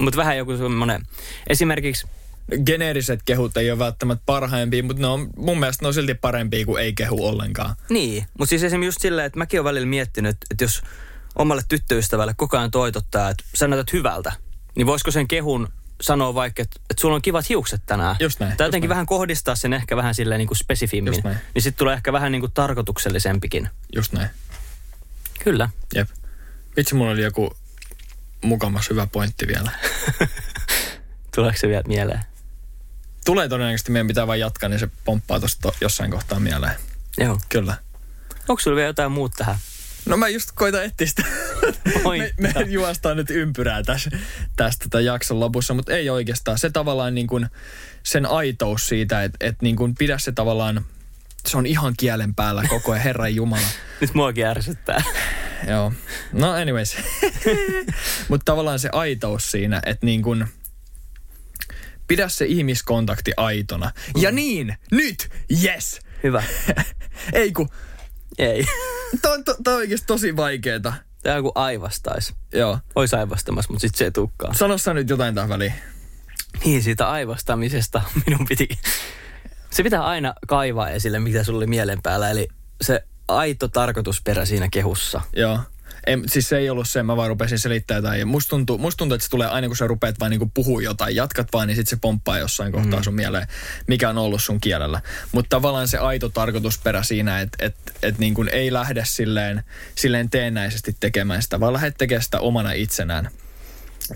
[0.00, 1.02] mutta vähän joku semmoinen,
[1.46, 2.06] esimerkiksi,
[2.66, 6.66] Geneeriset kehut ei ole välttämättä parhaimpia, mutta ne on, mun mielestä ne on silti parempia
[6.66, 7.76] kuin ei kehu ollenkaan.
[7.90, 10.82] niin, mutta siis esimerkiksi just silleen, että mäkin olen välillä miettinyt, että jos
[11.36, 14.32] omalle tyttöystävälle koko ajan toitottaa, että sä näytät hyvältä,
[14.74, 15.68] niin voisiko sen kehun
[16.00, 18.16] sanoa vaikka, että, että sulla on kivat hiukset tänään.
[18.20, 18.94] Just näin, Tai jotenkin näin.
[18.94, 21.12] vähän kohdistaa sen ehkä vähän silleen niin kuin spesifimmin.
[21.12, 21.36] Just näin.
[21.54, 23.68] Niin sitten tulee ehkä vähän niin kuin tarkoituksellisempikin.
[23.94, 24.28] Just näin.
[25.44, 25.68] Kyllä.
[25.94, 26.08] Jep.
[26.76, 27.56] Vitsi, mulla oli joku
[28.44, 29.70] mukamas hyvä pointti vielä.
[31.34, 32.20] Tuleeko se vielä mieleen?
[33.24, 36.74] Tulee todennäköisesti, meidän pitää vain jatkaa, niin se pomppaa tuosta jossain kohtaa mieleen.
[37.18, 37.40] Joo.
[37.48, 37.76] Kyllä.
[38.48, 39.56] Onko sulla vielä jotain muuta tähän?
[40.06, 41.22] No mä just koitan etsiä sitä.
[42.04, 44.10] me, me juostaan nyt ympyrää tässä,
[44.56, 46.58] tästä tätä jakson lopussa, mutta ei oikeastaan.
[46.58, 47.46] Se tavallaan niin kuin,
[48.02, 50.84] sen aitous siitä, että et niin kuin pidä se tavallaan,
[51.46, 53.66] se on ihan kielen päällä koko ajan, Herran Jumala.
[54.00, 55.02] Nyt muakin ärsyttää.
[55.68, 55.92] Joo.
[56.32, 56.96] No anyways.
[58.28, 60.46] Mutta tavallaan se aitous siinä, että niin kun,
[62.06, 63.90] pidä se ihmiskontakti aitona.
[64.16, 65.30] Ja niin, nyt,
[65.64, 66.00] yes!
[66.22, 66.42] Hyvä.
[67.32, 67.68] Ei kun,
[68.38, 68.66] Ei.
[69.22, 70.92] tää on, to, on oikeasti tosi vaikeeta.
[71.22, 72.34] Tämä on kuin aivastais.
[72.52, 72.78] Joo.
[72.94, 74.54] Ois aivastamassa, mutta sitten se ei tulekaan.
[74.54, 75.72] Sano sä nyt jotain tähän väliin.
[76.64, 78.68] Niin, siitä aivastamisesta minun piti...
[79.70, 82.30] Se pitää aina kaivaa esille, mitä sulla oli mielen päällä.
[82.30, 82.48] Eli
[82.82, 85.20] se aito tarkoitusperä siinä kehussa.
[85.36, 85.58] Joo.
[86.06, 88.20] Ei, siis se ei ollut se, mä vaan rupesin selittämään jotain.
[88.20, 90.82] Ja musta tuntuu, musta tuntuu, että se tulee aina, kun sä rupeat vaan niinku puhua
[90.82, 93.04] jotain, jatkat vaan, niin sitten se pomppaa jossain kohtaa mm.
[93.04, 93.46] sun mieleen,
[93.86, 95.00] mikä on ollut sun kielellä.
[95.32, 99.62] Mutta tavallaan se aito tarkoitusperä siinä, että et, et niinku ei lähde silleen,
[99.94, 103.30] silleen teennäisesti tekemään sitä, vaan lähde tekemään sitä omana itsenään.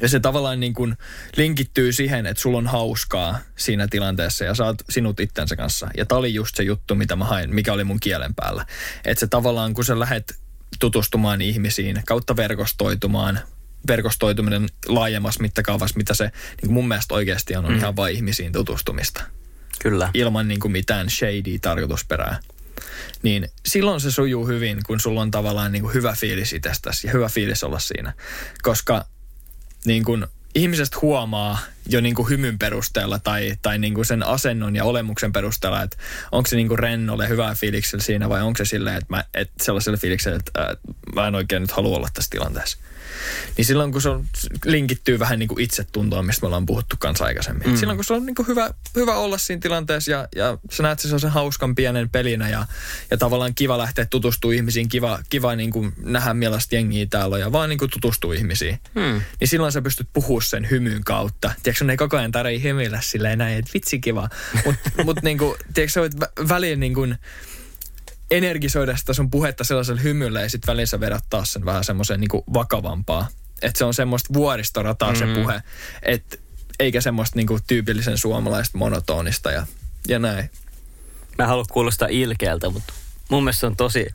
[0.01, 0.97] Ja se tavallaan niin kuin
[1.36, 5.89] linkittyy siihen, että sulla on hauskaa siinä tilanteessa ja saat sinut itsensä kanssa.
[5.97, 8.66] Ja tämä oli just se juttu, mitä mä hain, mikä oli mun kielen päällä.
[9.05, 10.34] Että se tavallaan, kun sä lähdet
[10.78, 13.40] tutustumaan ihmisiin, kautta verkostoitumaan,
[13.88, 16.30] verkostoituminen laajemmassa mittakaavassa, mitä se
[16.62, 17.78] niin mun mielestä oikeasti on, on mm.
[17.78, 19.22] ihan vain ihmisiin tutustumista.
[19.82, 20.10] Kyllä.
[20.14, 22.40] Ilman niin kuin mitään shady tarkoitusperää.
[23.22, 27.12] Niin silloin se sujuu hyvin, kun sulla on tavallaan niin kuin hyvä fiilis itsestäsi ja
[27.12, 28.12] hyvä fiilis olla siinä.
[28.62, 29.04] Koska
[29.84, 31.58] niin kuin ihmisestä huomaa
[31.89, 35.97] jo niin kuin hymyn perusteella tai, tai niin kuin sen asennon ja olemuksen perusteella, että
[36.32, 39.64] onko se niin kuin rennolle hyvää fiiliksellä siinä vai onko se silleen, että, mä, että
[39.64, 40.76] sellaisella fiiliksellä, että äh,
[41.14, 42.78] mä en oikein nyt halua olla tässä tilanteessa.
[43.57, 44.26] Niin silloin kun se on,
[44.64, 47.68] linkittyy vähän niin kuin itsetuntoon, mistä me ollaan puhuttu kanssa aikaisemmin.
[47.68, 47.76] Mm.
[47.76, 50.99] Silloin kun se on niin kuin hyvä, hyvä olla siinä tilanteessa ja, ja sä näet
[50.99, 52.66] se sen hauskan pienen pelinä ja,
[53.11, 57.41] ja tavallaan kiva lähteä tutustumaan ihmisiin, kiva, kiva niin kuin nähdä millaista jengiä täällä on
[57.41, 58.80] ja vaan niin kuin tutustua ihmisiin.
[58.95, 59.20] Mm.
[59.41, 61.53] Niin silloin sä pystyt puhumaan sen hymyn kautta.
[61.62, 64.28] Tiedätkö, ne ei koko ajan tarvitse hymyillä silleen näin, että vitsi kiva.
[64.64, 66.16] Mutta mut niin kuin, tiedätkö, sä voit
[66.48, 67.18] väliin niin kuin,
[68.30, 72.42] energisoida sitä sun puhetta sellaisella hymyllä ja sitten välissä vedät taas sen vähän semmoiseen niin
[72.52, 73.28] vakavampaa.
[73.62, 75.34] Että se on semmoista vuoristorataa mm-hmm.
[75.34, 75.62] se puhe,
[76.02, 76.40] et,
[76.80, 79.66] eikä semmoista niin kuin tyypillisen suomalaista monotonista ja,
[80.08, 80.50] ja näin.
[81.38, 82.92] Mä haluan kuulostaa ilkeältä, mutta
[83.30, 84.06] mun mielestä se on tosi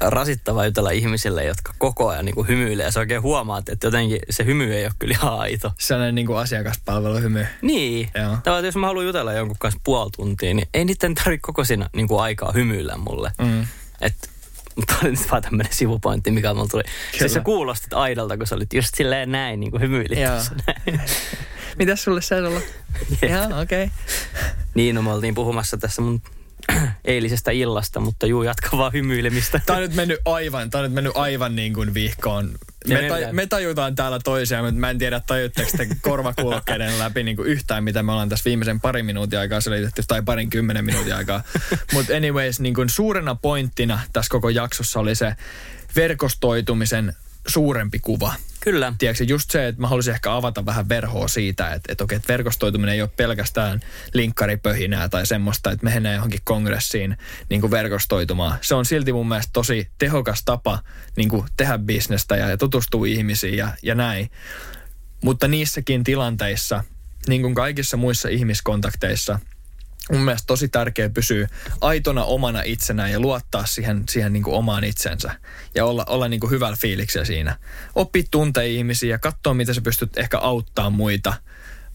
[0.00, 2.84] rasittavaa jutella ihmisille, jotka koko ajan niin kuin hymyilee.
[2.84, 5.72] Ja sä oikein huomaat, että jotenkin se hymy ei ole kyllä ihan aito.
[5.78, 7.46] Sellainen niin kuin asiakaspalveluhymy.
[7.62, 8.10] Niin.
[8.12, 11.90] Tavallaan, jos mä haluan jutella jonkun kanssa puoli tuntia, niin ei niiden tarvitse koko siinä
[11.96, 13.32] niin kuin aikaa hymyillä mulle.
[13.38, 13.66] Mm.
[14.00, 14.28] Että
[14.86, 16.82] Tämä oli nyt vaan tämmöinen sivupointti, mikä mulla tuli.
[16.82, 17.18] Kyllä.
[17.18, 20.18] Siis sä kuulostit aidalta, kun sä olit just silleen näin, niin kuin hymyilit
[21.78, 22.62] Mitäs sulle se ollut?
[23.22, 23.84] Joo, okei.
[23.84, 23.88] Okay.
[24.74, 26.22] Niin, no me oltiin puhumassa tässä mun
[27.04, 29.60] eilisestä illasta, mutta juu, jatka vaan hymyilemistä.
[29.66, 32.50] Tämä on nyt mennyt aivan, tämä on nyt mennyt aivan niin kuin vihkoon.
[32.88, 37.36] Me, taj, me tajutaan täällä toisiaan, mutta mä en tiedä tajutteko te korvakuulokkeiden läpi niin
[37.36, 41.14] kuin yhtään, mitä me ollaan tässä viimeisen parin minuutin aikaa selitetty, tai parin kymmenen minuutin
[41.14, 41.42] aikaa.
[41.94, 45.36] mutta anyways, niin kuin suurena pointtina tässä koko jaksossa oli se
[45.96, 47.16] verkostoitumisen
[47.46, 48.32] suurempi kuva.
[48.60, 48.92] Kyllä.
[48.98, 52.28] Tiedätkö, just se, että mä haluaisin ehkä avata vähän verhoa siitä, että, että okei, että
[52.28, 53.80] verkostoituminen ei ole pelkästään
[54.12, 57.16] linkkaripöhinää tai semmoista, että mennään johonkin kongressiin
[57.50, 58.58] niin kuin verkostoitumaan.
[58.60, 60.78] Se on silti mun mielestä tosi tehokas tapa
[61.16, 64.30] niin kuin tehdä bisnestä ja, ja tutustua ihmisiin ja, ja näin.
[65.24, 66.84] Mutta niissäkin tilanteissa,
[67.28, 69.38] niin kuin kaikissa muissa ihmiskontakteissa–
[70.12, 71.48] mun mielestä tosi tärkeää pysyä
[71.80, 75.30] aitona omana itsenään ja luottaa siihen, siihen niin kuin omaan itsensä
[75.74, 77.56] ja olla, olla niin kuin hyvällä fiiliksellä siinä.
[77.94, 81.34] Oppi tuntea ihmisiä ja katsoa, miten sä pystyt ehkä auttaa muita,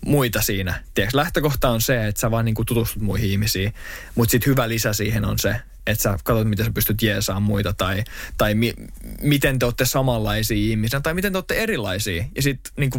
[0.05, 0.83] muita siinä.
[0.93, 3.73] Tiedätkö, lähtökohta on se, että sä vaan niin kuin tutustut muihin ihmisiin,
[4.15, 5.55] mutta sitten hyvä lisä siihen on se,
[5.87, 8.03] että sä katsot, miten sä pystyt jeesaamaan muita tai,
[8.37, 8.73] tai mi,
[9.21, 12.25] miten te olette samanlaisia ihmisiä tai miten te olette erilaisia.
[12.35, 12.91] Ja sitten niin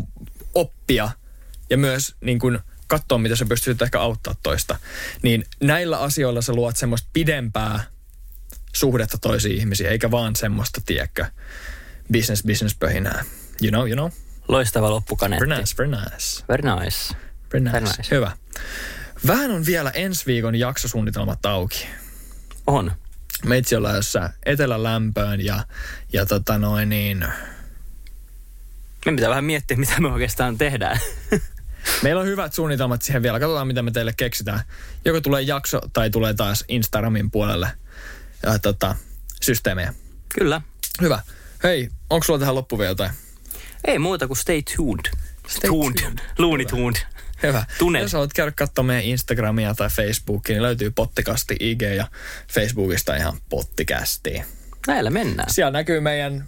[0.54, 1.10] oppia
[1.70, 4.78] ja myös niin kuin– katsoa, mitä sä pystyt ehkä auttaa toista.
[5.22, 7.84] Niin näillä asioilla sä luot semmoista pidempää
[8.74, 11.26] suhdetta toisiin ihmisiin, eikä vaan semmoista, tiedäkö,
[12.12, 13.24] business, business pöhinää.
[13.62, 14.10] You know, you know?
[14.48, 15.48] Loistava loppukaneetti.
[15.48, 16.44] Very nice, very nice.
[16.48, 17.14] Very nice.
[17.52, 17.72] Very nice.
[17.72, 18.14] Very nice.
[18.14, 18.32] Hyvä.
[19.26, 21.86] Vähän on vielä ensi viikon jaksosuunnitelmat auki.
[22.66, 22.92] On.
[23.44, 25.64] Me itse ollaan jossain etelälämpöön ja,
[26.12, 27.26] ja tota noin niin...
[29.06, 31.00] Me pitää vähän miettiä, mitä me oikeastaan tehdään.
[32.02, 33.40] Meillä on hyvät suunnitelmat siihen vielä.
[33.40, 34.60] Katsotaan, mitä me teille keksitään.
[35.04, 37.70] Joko tulee jakso tai tulee taas Instagramin puolelle
[38.42, 38.96] ja, tota,
[39.42, 39.94] systeemejä.
[40.38, 40.60] Kyllä.
[41.00, 41.20] Hyvä.
[41.62, 43.10] Hei, onko sulla tähän loppuun vielä jotain?
[43.84, 45.04] Ei muuta kuin stay tuned.
[45.48, 46.02] Stay tuned.
[46.02, 46.18] tuned.
[46.38, 46.96] Looney tuned.
[47.42, 47.64] Hyvä.
[47.78, 48.00] Tunne.
[48.00, 52.06] Jos haluat käydä katsomaan meidän Instagramia tai Facebookia, niin löytyy pottikasti IG ja
[52.52, 54.42] Facebookista ihan pottikästi.
[54.86, 55.52] Näillä mennään.
[55.52, 56.44] Siellä näkyy meidän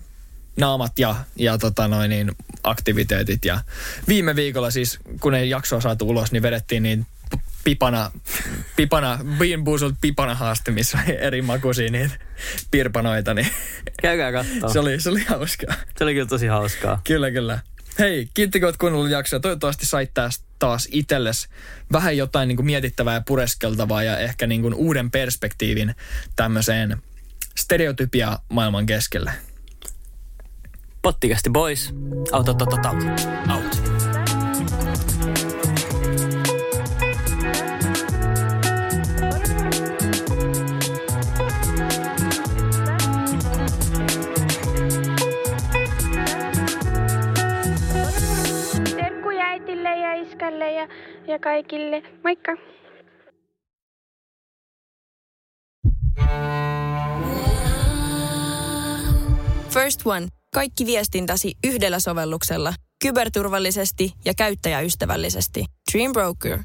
[0.56, 2.32] naamat ja, ja tota noin, niin
[2.62, 3.44] aktiviteetit.
[3.44, 3.60] Ja
[4.08, 7.06] viime viikolla siis, kun ei jaksoa saatu ulos, niin vedettiin niin
[7.64, 8.10] pipana,
[8.76, 12.14] pipana, Bean Boozled pipana haaste, missä oli eri makuisia niitä
[12.70, 13.34] pirpanoita.
[13.34, 13.48] Niin
[14.02, 14.72] Käykää katsoa.
[14.72, 15.74] se, oli, se oli hauskaa.
[15.98, 17.00] Se oli kyllä tosi hauskaa.
[17.04, 17.58] Kyllä, kyllä.
[17.98, 19.40] Hei, kiitti kun olet kuunnellut jaksoa.
[19.40, 20.10] Toivottavasti sait
[20.58, 21.48] taas itsellesi
[21.92, 25.94] vähän jotain niin kuin mietittävää ja pureskeltavaa ja ehkä niin kuin uuden perspektiivin
[26.36, 27.02] tämmöiseen
[27.58, 29.32] stereotypia maailman keskelle.
[31.06, 31.94] Pottikästi boys.
[32.32, 33.64] Out, out, out, out, out.
[48.96, 50.88] Terkkuja ja ja,
[51.26, 52.02] ja kaikille.
[52.22, 52.56] Moikka!
[59.70, 60.28] First one.
[60.56, 62.74] Kaikki viestintäsi yhdellä sovelluksella.
[63.02, 65.64] Kyberturvallisesti ja käyttäjäystävällisesti.
[65.92, 66.58] Dream Broker.